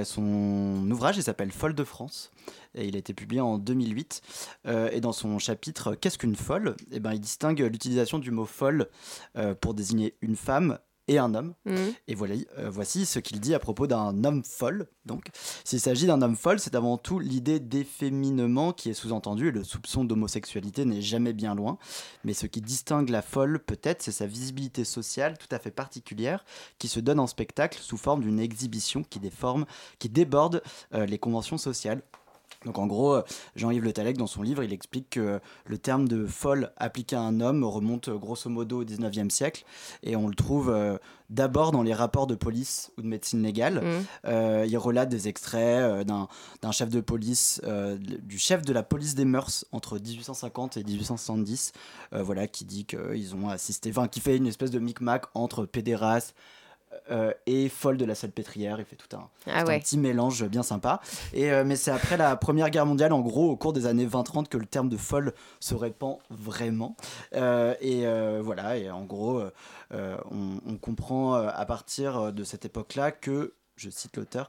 [0.04, 2.32] Son ouvrage, il s'appelle Folle de France.
[2.74, 4.22] Et il a été publié en 2008.
[4.66, 6.76] Euh, et dans son chapitre Qu'est-ce qu'une folle?
[6.92, 8.88] Eh ben, Il distingue l'utilisation du mot folle
[9.38, 10.80] euh, pour désigner une femme
[11.12, 11.54] et un homme.
[11.66, 11.94] Mhm.
[12.08, 14.88] Et voilà, euh, voici ce qu'il dit à propos d'un homme folle.
[15.06, 15.26] Donc,
[15.66, 19.66] s'il s'agit d'un homme folle, c'est avant tout l'idée d'efféminement qui est sous-entendue et le
[19.66, 21.78] soupçon d'homosexualité n'est jamais bien loin.
[22.24, 26.46] Mais ce qui distingue la folle, peut-être, c'est sa visibilité sociale tout à fait particulière
[26.80, 29.66] qui se donne en spectacle sous forme d'une exhibition qui déforme,
[30.00, 32.04] qui déborde euh, les conventions sociales.
[32.66, 33.24] Donc en gros, euh,
[33.56, 37.22] Jean-Yves Le Tallec, dans son livre, il explique que le terme de folle appliqué à
[37.22, 39.66] un homme remonte euh, grosso modo au 19e siècle.
[40.04, 40.98] Et on le trouve euh,
[41.32, 43.82] d'abord dans les rapports de police ou de médecine légale.
[44.26, 47.62] Euh, il relate des extraits euh, d'un chef de police,
[48.22, 51.72] du chef de la police des mœurs entre 1850 et 1870,
[52.14, 55.66] euh, voilà, qui dit qu'ils ont assisté, enfin, qui fait une espèce de micmac entre
[55.66, 56.36] pédéraste
[57.10, 58.80] euh, et folle de la salpêtrière.
[58.80, 61.02] Il fait tout un, Ah un petit mélange bien sympa.
[61.34, 64.06] Et, euh, mais c'est après la Première Guerre mondiale, en gros, au cours des années
[64.08, 66.96] 20-30, que le terme de folle se répand vraiment.
[67.36, 68.06] Euh, et
[68.42, 69.42] voilà, et en gros,
[69.92, 74.48] on, on comprend à partir de cette époque-là que je cite l'auteur,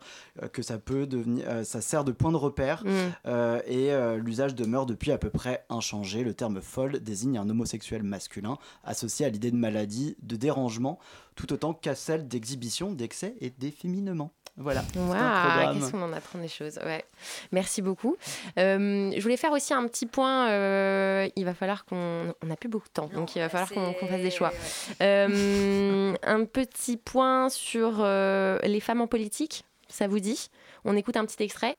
[0.53, 3.30] que ça peut devenir, ça sert de point de repère Mm.
[3.66, 6.22] et l'usage demeure depuis à peu près inchangé.
[6.22, 10.99] Le terme folle désigne un homosexuel masculin associé à l'idée de maladie, de dérangement,
[11.37, 14.33] tout autant qu'à celle d'exhibition, d'excès et d'efféminement.
[14.57, 14.83] Voilà.
[14.93, 16.78] qu'est-ce qu'on en apprend des choses.
[16.85, 17.05] Ouais.
[17.53, 18.16] Merci beaucoup.
[18.59, 20.51] Euh, je voulais faire aussi un petit point.
[20.51, 22.35] euh, il va falloir qu'on.
[22.43, 24.53] On n'a plus beaucoup de temps, donc il va falloir qu'on fasse des choix.
[25.01, 29.64] Euh, un petit point sur euh, les femmes en politique.
[29.89, 30.49] Ça vous dit?
[30.85, 31.76] On écoute un petit extrait.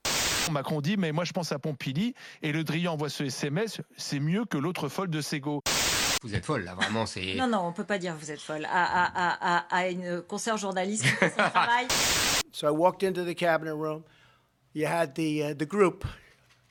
[0.52, 4.20] Macron dit, mais moi je pense à Pompili, et Le Drian envoie ce SMS, c'est
[4.20, 5.62] mieux que l'autre folle de Sego.
[6.24, 7.36] Vous êtes folle, là, vraiment, c'est...
[7.36, 8.66] Non, non, on peut pas dire vous êtes folle.
[8.66, 11.88] À, à, à, à, à une concert journaliste qui fait son travail.
[12.54, 14.04] So I walked into the cabinet room.
[14.74, 16.06] You had the uh, the group,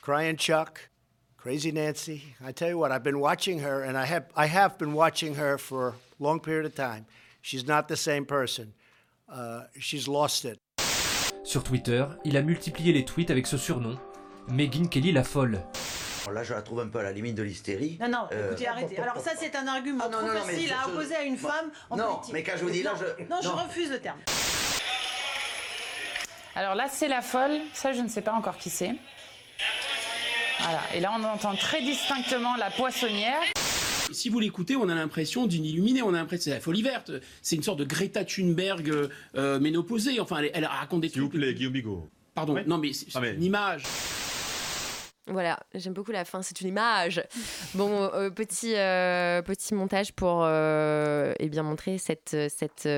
[0.01, 0.89] Crying Chuck,
[1.37, 2.23] Crazy Nancy.
[2.45, 5.35] I tell you what, I've been watching her, and I have I have been watching
[5.37, 7.05] her for a long period of time.
[7.43, 8.73] She's not the same person.
[9.29, 10.59] Uh, she's lost it.
[11.45, 13.99] Sur Twitter, il a multiplié les tweets avec ce surnom,
[14.49, 15.63] Megyn Kelly la folle.
[16.31, 17.99] Là, je la trouve un peu à la limite de l'hystérie.
[18.01, 18.99] Non, non, Euh, écoutez, arrêtez.
[18.99, 21.17] Alors ça, c'est un argument Ah, non, trop non, non, mais facile à je- opposer
[21.17, 22.33] à une femme en Non, politique.
[22.35, 24.19] mais quand je vous dis là, Non, je- Non, je refuse le terme.
[26.55, 27.59] Alors là, c'est la folle.
[27.73, 28.95] Ça, je ne sais pas encore qui c'est.
[30.61, 30.81] Voilà.
[30.95, 33.41] Et là, on entend très distinctement la poissonnière.
[34.13, 36.83] Si vous l'écoutez, on a l'impression d'une illuminée, on a l'impression que c'est la folie
[36.83, 37.11] verte.
[37.41, 40.21] C'est une sorte de Greta Thunberg euh, euh, ménopausée.
[40.21, 41.15] Enfin, elle, elle raconte des trucs.
[41.15, 42.09] S'il vous plaît, Guillaume Bigot.
[42.35, 43.83] Pardon, non mais c'est c'est une image.
[45.29, 47.23] Voilà, j'aime beaucoup la fin, c'est une image.
[47.75, 52.89] Bon, euh, petit, euh, petit montage pour euh, eh bien montrer cette, cette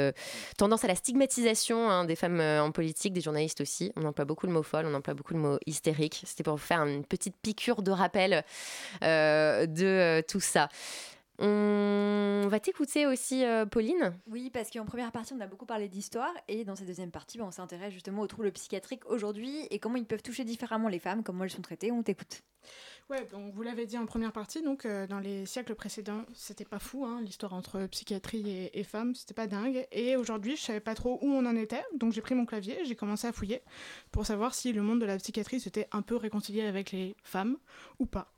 [0.56, 3.92] tendance à la stigmatisation hein, des femmes en politique, des journalistes aussi.
[3.96, 6.22] On emploie beaucoup le mot folle, on emploie beaucoup le mot hystérique.
[6.26, 8.42] C'était pour vous faire une petite piqûre de rappel
[9.02, 10.68] de tout ça.
[11.38, 14.14] On va t'écouter aussi, euh, Pauline.
[14.28, 17.38] Oui, parce qu'en première partie, on a beaucoup parlé d'histoire, et dans cette deuxième partie,
[17.38, 21.00] bah, on s'intéresse justement aux troubles psychiatriques aujourd'hui et comment ils peuvent toucher différemment les
[21.00, 21.90] femmes, comment elles sont traitées.
[21.90, 22.42] On t'écoute.
[23.10, 26.64] Ouais, donc vous l'avez dit en première partie, donc euh, dans les siècles précédents, c'était
[26.64, 29.86] pas fou, hein, l'histoire entre psychiatrie et, et femmes, c'était pas dingue.
[29.90, 32.84] Et aujourd'hui, je savais pas trop où on en était, donc j'ai pris mon clavier,
[32.84, 33.60] j'ai commencé à fouiller
[34.12, 37.58] pour savoir si le monde de la psychiatrie s'était un peu réconcilié avec les femmes
[37.98, 38.32] ou pas.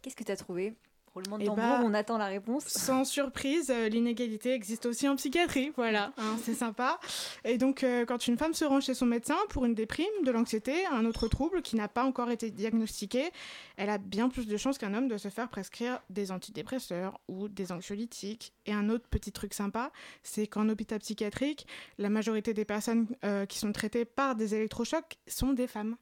[0.00, 0.74] Qu'est-ce que tu as trouvé?
[1.14, 2.64] Roulement de tambour, bah, on attend la réponse.
[2.66, 6.98] Sans surprise, euh, l'inégalité existe aussi en psychiatrie, voilà, hein, c'est sympa.
[7.44, 10.30] Et donc, euh, quand une femme se rend chez son médecin pour une déprime, de
[10.30, 13.30] l'anxiété, un autre trouble qui n'a pas encore été diagnostiqué,
[13.76, 17.48] elle a bien plus de chances qu'un homme de se faire prescrire des antidépresseurs ou
[17.48, 18.54] des anxiolytiques.
[18.64, 19.92] Et un autre petit truc sympa,
[20.22, 21.66] c'est qu'en hôpital psychiatrique,
[21.98, 25.96] la majorité des personnes euh, qui sont traitées par des électrochocs sont des femmes.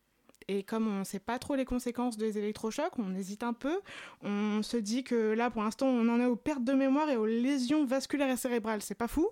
[0.51, 3.81] Et comme on ne sait pas trop les conséquences des électrochocs, on hésite un peu.
[4.25, 7.17] On se dit que là, pour l'instant, on en est aux pertes de mémoire et
[7.17, 8.83] aux lésions vasculaires et cérébrales.
[8.83, 9.29] C'est pas fou.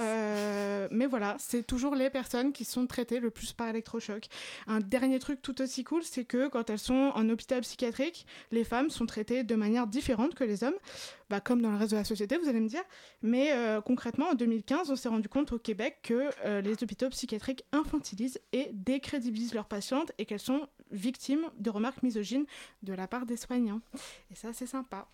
[0.00, 4.28] Euh, mais voilà, c'est toujours les personnes qui sont traitées le plus par électrochoc.
[4.66, 8.64] Un dernier truc tout aussi cool, c'est que quand elles sont en hôpital psychiatrique, les
[8.64, 10.72] femmes sont traitées de manière différente que les hommes.
[11.28, 12.82] Bah, comme dans le reste de la société, vous allez me dire.
[13.22, 17.08] Mais euh, concrètement, en 2015, on s'est rendu compte au Québec que euh, les hôpitaux
[17.10, 22.46] psychiatriques infantilisent et décrédibilisent leurs patientes et qu'elles sont victimes de remarques misogynes
[22.84, 23.80] de la part des soignants.
[24.30, 25.08] Et ça, c'est sympa.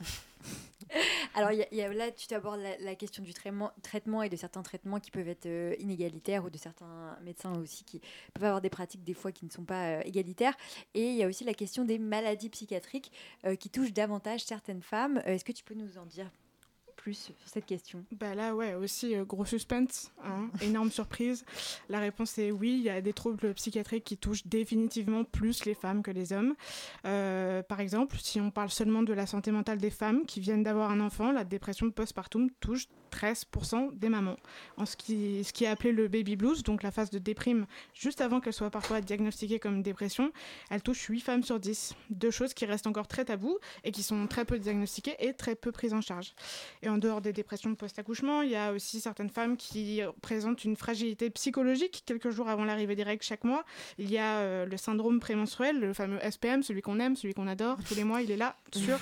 [1.34, 4.36] Alors y a- y a- là, tu t'abordes la, la question du traitement, et de
[4.36, 8.00] certains traitements qui peuvent être euh, inégalitaires ou de certains médecins aussi qui
[8.32, 10.56] peuvent avoir des pratiques des fois qui ne sont pas euh, égalitaires.
[10.94, 13.12] Et il y a aussi la question des maladies psychiatriques
[13.44, 15.20] euh, qui touchent davantage certaines femmes.
[15.26, 16.30] Est-ce que tu peux nous en dire
[17.06, 21.44] plus sur cette question Bah là, ouais, aussi euh, gros suspense, hein, énorme surprise.
[21.88, 25.74] La réponse est oui, il y a des troubles psychiatriques qui touchent définitivement plus les
[25.74, 26.56] femmes que les hommes.
[27.04, 30.64] Euh, par exemple, si on parle seulement de la santé mentale des femmes qui viennent
[30.64, 34.36] d'avoir un enfant, la dépression postpartum touche 13% des mamans.
[34.76, 37.66] En ce qui, ce qui est appelé le baby blues, donc la phase de déprime
[37.94, 40.32] juste avant qu'elle soit parfois diagnostiquée comme une dépression,
[40.70, 41.94] elle touche 8 femmes sur 10.
[42.10, 45.54] Deux choses qui restent encore très tabous et qui sont très peu diagnostiquées et très
[45.54, 46.34] peu prises en charge.
[46.82, 50.76] Et en dehors des dépressions post-accouchement, il y a aussi certaines femmes qui présentent une
[50.76, 53.64] fragilité psychologique quelques jours avant l'arrivée des règles chaque mois.
[53.98, 57.46] Il y a euh, le syndrome prémenstruel, le fameux SPM, celui qu'on aime, celui qu'on
[57.46, 57.78] adore.
[57.86, 58.98] Tous les mois, il est là, sûr.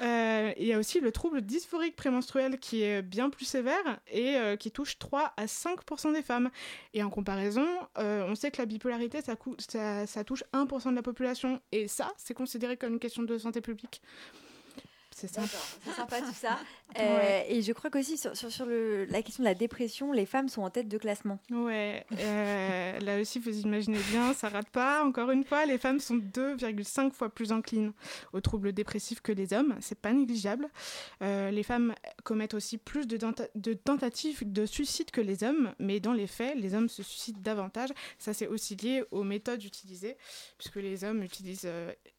[0.00, 4.36] Euh, il y a aussi le trouble dysphorique prémenstruel qui est bien plus sévère et
[4.36, 6.50] euh, qui touche 3 à 5% des femmes.
[6.94, 7.66] Et en comparaison,
[7.98, 11.60] euh, on sait que la bipolarité, ça, touche 1% de la population.
[11.72, 14.02] Et ça, c'est considéré comme une question de santé publique.
[15.14, 15.56] C'est sympa.
[15.84, 16.58] C'est sympa tout ça.
[16.98, 17.46] Euh, Ouais.
[17.48, 20.50] Et je crois qu'aussi sur, sur, sur le, la question de la dépression, les femmes
[20.50, 21.38] sont en tête de classement.
[21.50, 25.02] Ouais, euh, là aussi, vous imaginez bien, ça rate pas.
[25.02, 27.94] Encore une fois, les femmes sont 2,5 fois plus enclines
[28.34, 29.74] aux troubles dépressifs que les hommes.
[29.80, 30.68] C'est pas négligeable.
[31.22, 31.94] Euh, les femmes
[32.24, 36.26] commettent aussi plus de, tenta- de tentatives de suicide que les hommes, mais dans les
[36.26, 37.88] faits, les hommes se suicident davantage.
[38.18, 40.18] Ça, c'est aussi lié aux méthodes utilisées,
[40.58, 41.70] puisque les hommes utilisent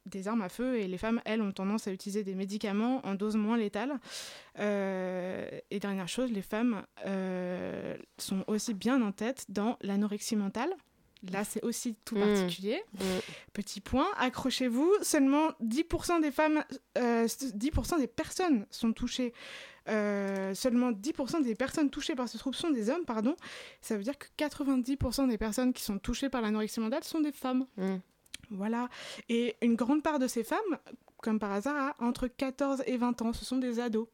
[0.06, 3.14] des armes à feu et les femmes, elles, ont tendance à utiliser des médicaments en
[3.14, 3.98] dose moins létale.
[4.58, 10.70] Euh, et dernière chose, les femmes euh, sont aussi bien en tête dans l'anorexie mentale.
[11.32, 12.20] Là, c'est aussi tout Mmh.
[12.20, 12.82] particulier.
[13.54, 16.62] Petit point, accrochez-vous, seulement 10% des femmes,
[16.98, 19.32] euh, 10% des personnes sont touchées.
[19.90, 23.36] euh, seulement 10% des personnes touchées par ce trouble sont des hommes, pardon.
[23.82, 27.32] Ça veut dire que 90% des personnes qui sont touchées par l'anorexie mentale sont des
[27.32, 27.66] femmes.
[28.50, 28.88] Voilà.
[29.28, 30.58] Et une grande part de ces femmes,
[31.18, 33.32] comme par hasard, entre 14 et 20 ans.
[33.32, 34.06] Ce sont des ados.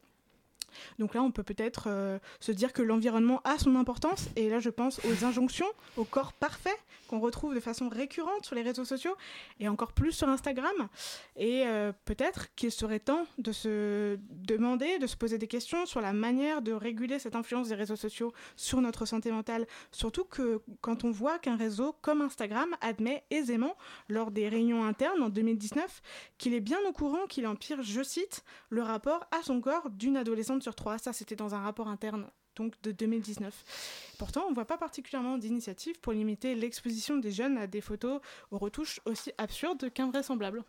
[0.98, 4.28] Donc là, on peut peut-être euh, se dire que l'environnement a son importance.
[4.36, 5.66] Et là, je pense aux injonctions,
[5.96, 6.76] au corps parfait
[7.08, 9.16] qu'on retrouve de façon récurrente sur les réseaux sociaux
[9.58, 10.88] et encore plus sur Instagram.
[11.36, 16.00] Et euh, peut-être qu'il serait temps de se demander, de se poser des questions sur
[16.00, 19.66] la manière de réguler cette influence des réseaux sociaux sur notre santé mentale.
[19.90, 23.76] Surtout que quand on voit qu'un réseau comme Instagram admet aisément,
[24.08, 26.02] lors des réunions internes en 2019,
[26.38, 30.16] qu'il est bien au courant qu'il empire, je cite, le rapport à son corps d'une
[30.16, 30.98] adolescente sur trois.
[30.98, 34.14] Ça, c'était dans un rapport interne donc de 2019.
[34.18, 38.20] Pourtant, on ne voit pas particulièrement d'initiative pour limiter l'exposition des jeunes à des photos
[38.50, 40.62] aux retouches aussi absurdes qu'invraisemblables.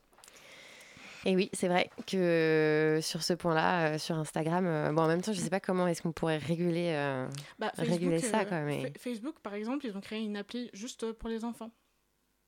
[1.26, 5.22] Et oui, c'est vrai que sur ce point-là, euh, sur Instagram, euh, bon, en même
[5.22, 7.28] temps, je ne sais pas comment est-ce qu'on pourrait réguler, euh,
[7.60, 8.40] Bah, réguler ça.
[8.42, 8.82] euh, Quoi, mais...
[8.94, 11.70] Fa- Facebook, par exemple, ils ont créé une appli juste pour les enfants.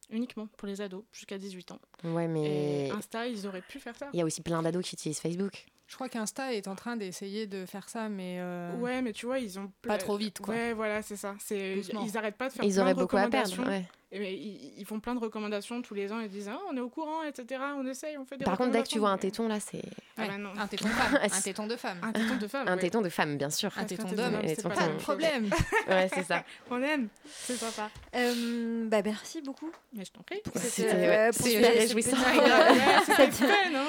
[0.09, 1.79] Uniquement pour les ados, jusqu'à 18 ans.
[2.03, 4.09] Ouais, mais Et Insta, ils auraient pu faire ça.
[4.11, 5.65] il y a aussi plein d'ados qui utilisent Facebook.
[5.93, 8.37] Je crois qu'Insta est en train d'essayer de faire ça, mais.
[8.39, 10.55] euh, Ouais, mais tu vois, ils ont Pas trop vite, quoi.
[10.55, 11.35] Ouais, voilà, c'est ça.
[11.51, 13.85] Ils arrêtent pas de faire Ils plein auraient de beaucoup à perdre, ouais.
[14.15, 16.19] Et mais ils, ils font plein de recommandations tous les ans.
[16.19, 17.59] Ils disent ah, on est au courant, etc.
[17.77, 19.81] On essaye, on fait des Par contre, dès que tu vois un téton, là, c'est.
[20.17, 20.51] Ah bah non.
[20.59, 21.17] Un téton de femme.
[21.23, 21.97] un téton de femme.
[22.03, 22.67] Un téton de femme.
[22.67, 23.71] Un téton de femme, bien sûr.
[23.75, 25.01] Un téton d'homme, c'est pas de chose.
[25.01, 25.49] problème.
[25.87, 26.43] Ouais, c'est ça.
[26.71, 27.89] On aime, c'est sympa.
[28.15, 29.69] Euh, bah, merci beaucoup.
[29.93, 30.39] Mais je t'en prie.
[30.43, 32.15] Pour cette, C'était, euh, c'est cette- réjouissant.
[32.17, 33.85] petite- cette- hein.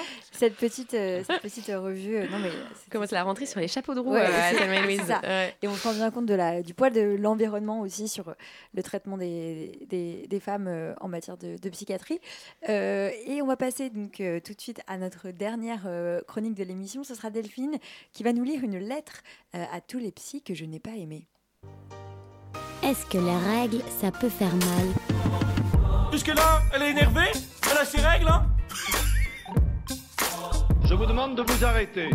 [0.94, 1.22] euh,
[1.68, 2.16] euh, revue.
[2.16, 2.50] euh, non mais
[2.90, 5.02] Commence la rentrée sur les chapeaux de roue Ouais, euh, et c'est Louise.
[5.06, 5.20] ça.
[5.22, 5.54] Ouais.
[5.62, 8.34] Et on se rend bien compte de la, du poids de l'environnement aussi sur
[8.74, 12.20] le traitement des, des, des femmes euh, en matière de, de psychiatrie.
[12.68, 16.54] Euh, et on va passer donc euh, tout de suite à notre dernière euh, chronique
[16.54, 17.04] de l'émission.
[17.04, 17.78] Ce sera Delphine
[18.12, 19.22] qui va nous lire une lettre
[19.54, 21.26] euh, à tous les psys que je n'ai pas aimés.
[22.82, 24.86] Est-ce que les règles, ça peut faire mal?
[26.12, 27.32] Jusque-là, elle est énervée?
[27.70, 28.46] Elle a ses règles, hein?
[30.84, 32.10] Je vous demande de vous arrêter.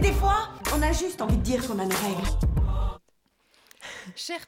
[0.00, 2.28] Des fois, on a juste envie de dire qu'on a nos règles.
[4.14, 4.46] Cher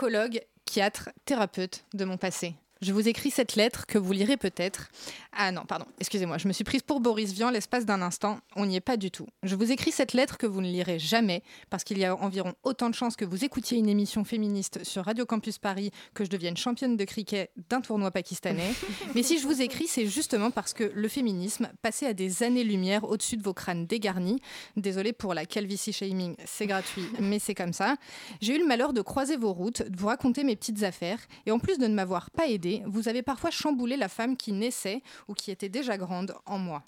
[0.00, 2.54] psychologue, psychiatre, thérapeute de mon passé.
[2.82, 4.88] Je vous écris cette lettre que vous lirez peut-être.
[5.32, 8.38] Ah non, pardon, excusez-moi, je me suis prise pour Boris Vian l'espace d'un instant.
[8.56, 9.26] On n'y est pas du tout.
[9.42, 12.54] Je vous écris cette lettre que vous ne lirez jamais, parce qu'il y a environ
[12.62, 16.30] autant de chances que vous écoutiez une émission féministe sur Radio Campus Paris que je
[16.30, 18.72] devienne championne de cricket d'un tournoi pakistanais.
[19.14, 23.04] Mais si je vous écris, c'est justement parce que le féminisme passait à des années-lumière
[23.04, 24.40] au-dessus de vos crânes dégarnis.
[24.76, 27.96] Désolée pour la calvitie shaming, c'est gratuit, mais c'est comme ça.
[28.40, 31.50] J'ai eu le malheur de croiser vos routes, de vous raconter mes petites affaires, et
[31.50, 35.02] en plus de ne m'avoir pas aidé, vous avez parfois chamboulé la femme qui naissait
[35.28, 36.82] ou qui était déjà grande en moi.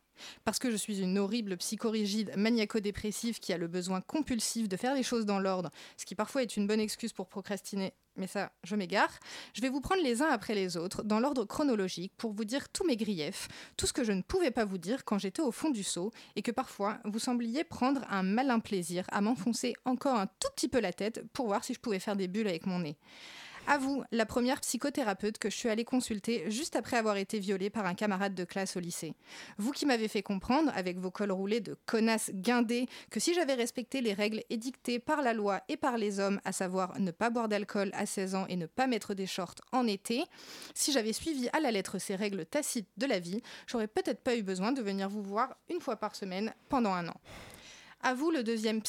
[0.45, 4.95] Parce que je suis une horrible psychorigide maniaco-dépressive qui a le besoin compulsif de faire
[4.95, 8.53] les choses dans l'ordre, ce qui parfois est une bonne excuse pour procrastiner, mais ça,
[8.62, 9.18] je m'égare.
[9.55, 12.68] Je vais vous prendre les uns après les autres, dans l'ordre chronologique, pour vous dire
[12.68, 15.53] tous mes griefs, tout ce que je ne pouvais pas vous dire quand j'étais au
[15.53, 20.16] fond du seau, et que parfois vous sembliez prendre un malin plaisir à m'enfoncer encore
[20.16, 22.66] un tout petit peu la tête pour voir si je pouvais faire des bulles avec
[22.66, 22.99] mon nez.
[23.68, 27.70] À vous, la première psychothérapeute que je suis allée consulter juste après avoir été violée
[27.70, 29.14] par un camarade de classe au lycée.
[29.56, 33.54] Vous qui m'avez fait comprendre, avec vos cols roulés de connasses guindées, que si j'avais
[33.54, 37.30] respecté les règles édictées par la loi et par les hommes, à savoir ne pas
[37.30, 40.24] boire d'alcool à 16 ans et ne pas mettre des shorts en été,
[40.74, 44.36] si j'avais suivi à la lettre ces règles tacites de la vie, j'aurais peut-être pas
[44.36, 47.20] eu besoin de venir vous voir une fois par semaine pendant un an.
[48.04, 48.82] À vous, le deuxième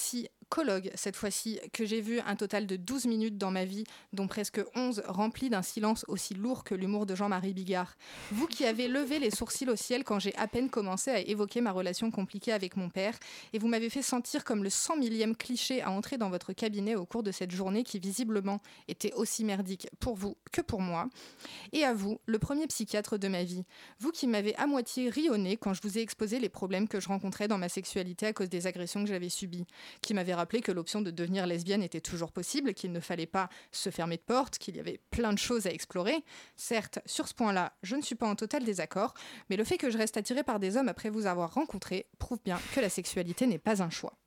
[0.54, 4.28] psychologue, cette fois-ci, que j'ai vu un total de 12 minutes dans ma vie, dont
[4.28, 7.96] presque 11 remplis d'un silence aussi lourd que l'humour de Jean-Marie Bigard.
[8.32, 11.60] Vous qui avez levé les sourcils au ciel quand j'ai à peine commencé à évoquer
[11.60, 13.18] ma relation compliquée avec mon père,
[13.52, 16.94] et vous m'avez fait sentir comme le 100 millième cliché à entrer dans votre cabinet
[16.94, 21.10] au cours de cette journée qui visiblement était aussi merdique pour vous que pour moi.
[21.72, 23.64] Et à vous, le premier psychiatre de ma vie,
[23.98, 27.08] vous qui m'avez à moitié rionné quand je vous ai exposé les problèmes que je
[27.08, 29.66] rencontrais dans ma sexualité à cause des agressions que j'avais subies,
[30.04, 33.90] qui m'avait que l'option de devenir lesbienne était toujours possible, qu'il ne fallait pas se
[33.90, 36.24] fermer de porte, qu'il y avait plein de choses à explorer.
[36.56, 39.14] Certes, sur ce point-là, je ne suis pas en total désaccord,
[39.50, 42.40] mais le fait que je reste attirée par des hommes après vous avoir rencontré prouve
[42.44, 44.18] bien que la sexualité n'est pas un choix.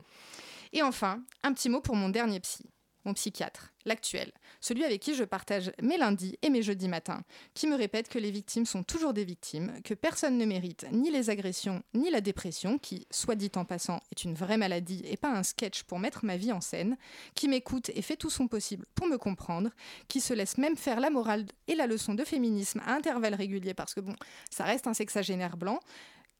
[0.72, 2.68] Et enfin, un petit mot pour mon dernier psy,
[3.06, 7.22] mon psychiatre, l'actuel, celui avec qui je partage mes lundis et mes jeudis matins,
[7.54, 11.10] qui me répète que les victimes sont toujours des victimes, que personne ne mérite ni
[11.10, 15.16] les agressions ni la dépression, qui, soit dit en passant, est une vraie maladie et
[15.16, 16.96] pas un sketch pour mettre ma vie en scène,
[17.34, 19.70] qui m'écoute et fait tout son possible pour me comprendre,
[20.08, 23.74] qui se laisse même faire la morale et la leçon de féminisme à intervalles réguliers,
[23.74, 24.16] parce que bon,
[24.50, 25.78] ça reste un sexagénaire blanc.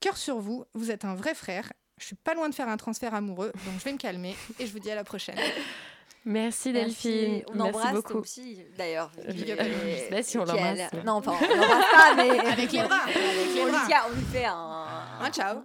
[0.00, 1.72] Cœur sur vous, vous êtes un vrai frère.
[1.98, 4.66] Je suis pas loin de faire un transfert amoureux, donc je vais me calmer et
[4.66, 5.38] je vous dis à la prochaine.
[6.24, 7.42] Merci Delphine.
[7.54, 8.18] On embrasse beaucoup.
[8.18, 9.12] aussi, d'ailleurs.
[9.28, 10.92] Je euh, on l'embrasse.
[11.04, 12.38] Non, enfin, on l'embrasse pas, mais.
[12.52, 13.02] Avec les bras.
[13.04, 14.08] Avec les bras.
[14.10, 14.96] On lui fait un.
[15.20, 15.62] Un ciao.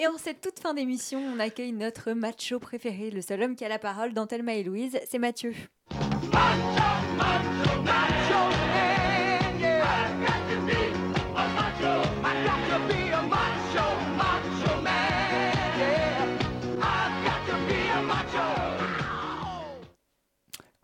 [0.00, 3.64] Et en cette toute fin d'émission, on accueille notre macho préféré, le seul homme qui
[3.64, 5.54] a la parole dans Thelma et Louise, c'est Mathieu.
[6.32, 6.36] Macho,
[7.16, 8.17] macho, macho.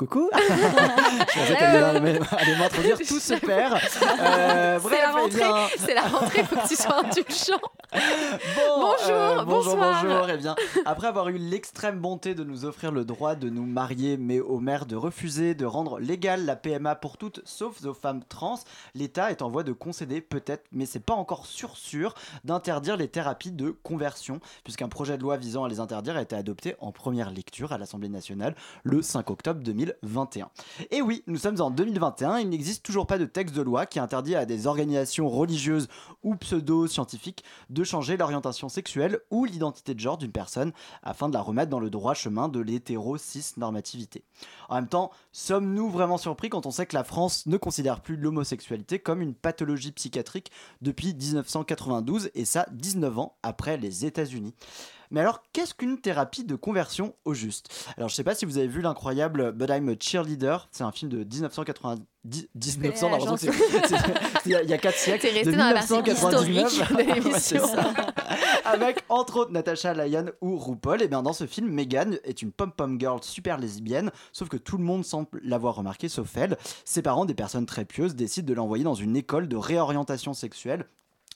[0.07, 3.75] Coucou Je pensais qu'elle allait allait m'introduire, tout se perd.
[3.75, 7.61] Euh, C'est la eh rentrée, bien- c'est la rentrée, faut que tu sois indulgent.
[7.95, 10.03] Bon, bonjour, euh, bonjour, bonsoir.
[10.03, 10.31] bonjour.
[10.31, 14.17] Eh bien, après avoir eu l'extrême bonté de nous offrir le droit de nous marier,
[14.17, 18.25] mais au maire de refuser de rendre légale la PMA pour toutes, sauf aux femmes
[18.29, 18.59] trans,
[18.95, 22.15] l'État est en voie de concéder, peut-être, mais c'est pas encore sûr sûr,
[22.45, 26.35] d'interdire les thérapies de conversion, puisqu'un projet de loi visant à les interdire a été
[26.35, 30.49] adopté en première lecture à l'Assemblée nationale le 5 octobre 2021.
[30.91, 34.01] Et oui, nous sommes en 2021, il n'existe toujours pas de texte de loi qui
[34.01, 35.89] interdit à des organisations religieuses
[36.25, 40.73] ou pseudo-scientifiques de changer l'orientation sexuelle ou l'identité de genre d'une personne
[41.03, 44.25] afin de la remettre dans le droit chemin de l'hétéro-cis-normativité.
[44.69, 48.17] En même temps, sommes-nous vraiment surpris quand on sait que la France ne considère plus
[48.17, 54.55] l'homosexualité comme une pathologie psychiatrique depuis 1992 et ça 19 ans après les États-Unis?
[55.15, 57.73] Mais alors, qu'est-ce qu'une thérapie de conversion au juste?
[57.97, 60.69] Alors, je sais pas si vous avez vu l'incroyable But I'm a Cheerleader.
[60.73, 62.07] C'est un film de 1990.
[62.25, 63.97] 1900, connais non, la c'est- c'est- c'est-
[64.47, 65.21] il y a- il y a 4 siècles.
[65.29, 66.73] T'es resté de dans la partie 1999.
[66.73, 67.29] historique de
[67.65, 68.05] Ouais.
[68.65, 71.03] Avec entre autres Natasha Lyon ou RuPaul.
[71.03, 74.79] Et bien dans ce film, Megan est une pom-pom girl super lesbienne, sauf que tout
[74.79, 76.57] le monde semble l'avoir remarqué, sauf elle.
[76.85, 80.87] Ses parents, des personnes très pieuses, décident de l'envoyer dans une école de réorientation sexuelle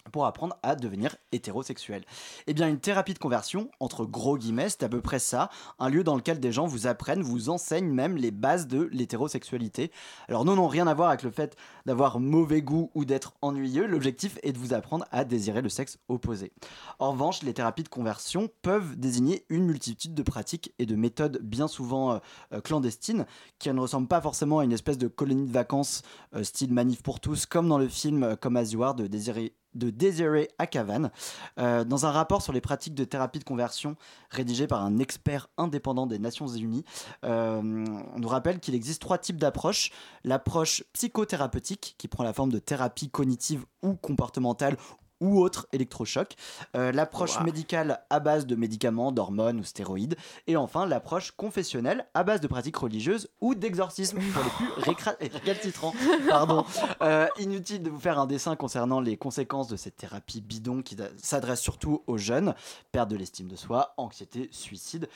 [0.08, 2.04] pour apprendre à devenir hétérosexuel.
[2.46, 5.88] Eh bien, une thérapie de conversion, entre gros guillemets, c'est à peu près ça, un
[5.88, 9.90] lieu dans lequel des gens vous apprennent, vous enseignent même les bases de l'hétérosexualité.
[10.28, 11.56] Alors non, non, rien à voir avec le fait
[11.86, 15.98] d'avoir mauvais goût ou d'être ennuyeux, l'objectif est de vous apprendre à désirer le sexe
[16.08, 16.52] opposé.
[16.98, 21.40] En revanche, les thérapies de conversion peuvent désigner une multitude de pratiques et de méthodes
[21.42, 22.18] bien souvent euh,
[22.52, 23.26] euh, clandestines,
[23.58, 26.02] qui ne ressemblent pas forcément à une espèce de colonie de vacances
[26.34, 30.48] euh, style manif pour tous, comme dans le film Comme as de Désiré de Désiré
[30.58, 31.10] Akavan,
[31.58, 33.96] euh, dans un rapport sur les pratiques de thérapie de conversion
[34.30, 36.84] rédigé par un expert indépendant des Nations Unies.
[37.24, 39.90] euh, on nous rappelle qu'il existe trois types d'approches.
[40.24, 44.76] L'approche psychothérapeutique, qui prend la forme de thérapie cognitive ou comportementale
[45.20, 46.34] ou autre électrochoc,
[46.76, 47.44] Euh, l'approche Wow.
[47.44, 50.16] médicale à base de médicaments, d'hormones ou stéroïdes,
[50.46, 54.68] et enfin l'approche confessionnelle à base de pratiques religieuses ou d'exorcisme pour les plus
[55.32, 55.94] récalcitrants.
[56.28, 56.64] Pardon.
[57.02, 60.96] Euh, inutile de vous faire un dessin concernant les conséquences de cette thérapie bidon qui
[61.16, 62.54] s'adresse surtout aux jeunes,
[62.92, 65.08] perte de l'estime de soi, anxiété, suicide.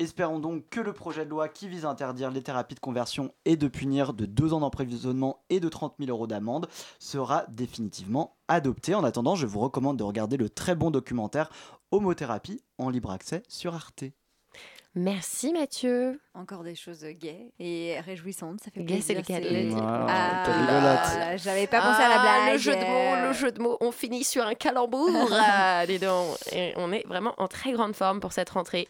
[0.00, 3.34] Espérons donc que le projet de loi qui vise à interdire les thérapies de conversion
[3.44, 6.68] et de punir de 2 ans d'emprisonnement et de 30 000 euros d'amende
[7.00, 8.94] sera définitivement adopté.
[8.94, 11.50] En attendant, je vous recommande de regarder le très bon documentaire
[11.90, 14.04] Homothérapie en libre accès sur Arte.
[14.94, 16.20] Merci Mathieu.
[16.34, 19.40] Encore des choses gays et réjouissantes, ça fait Gay, c'est plaisir.
[19.40, 21.40] lequel, le Ah, rigolote.
[21.40, 22.52] J'avais pas pensé à la Ah, blague.
[22.54, 25.10] Le jeu de mots, le jeu de mots, on finit sur un calembour.
[25.32, 26.36] ah, dis donc.
[26.52, 28.88] Et on est vraiment en très grande forme pour cette rentrée.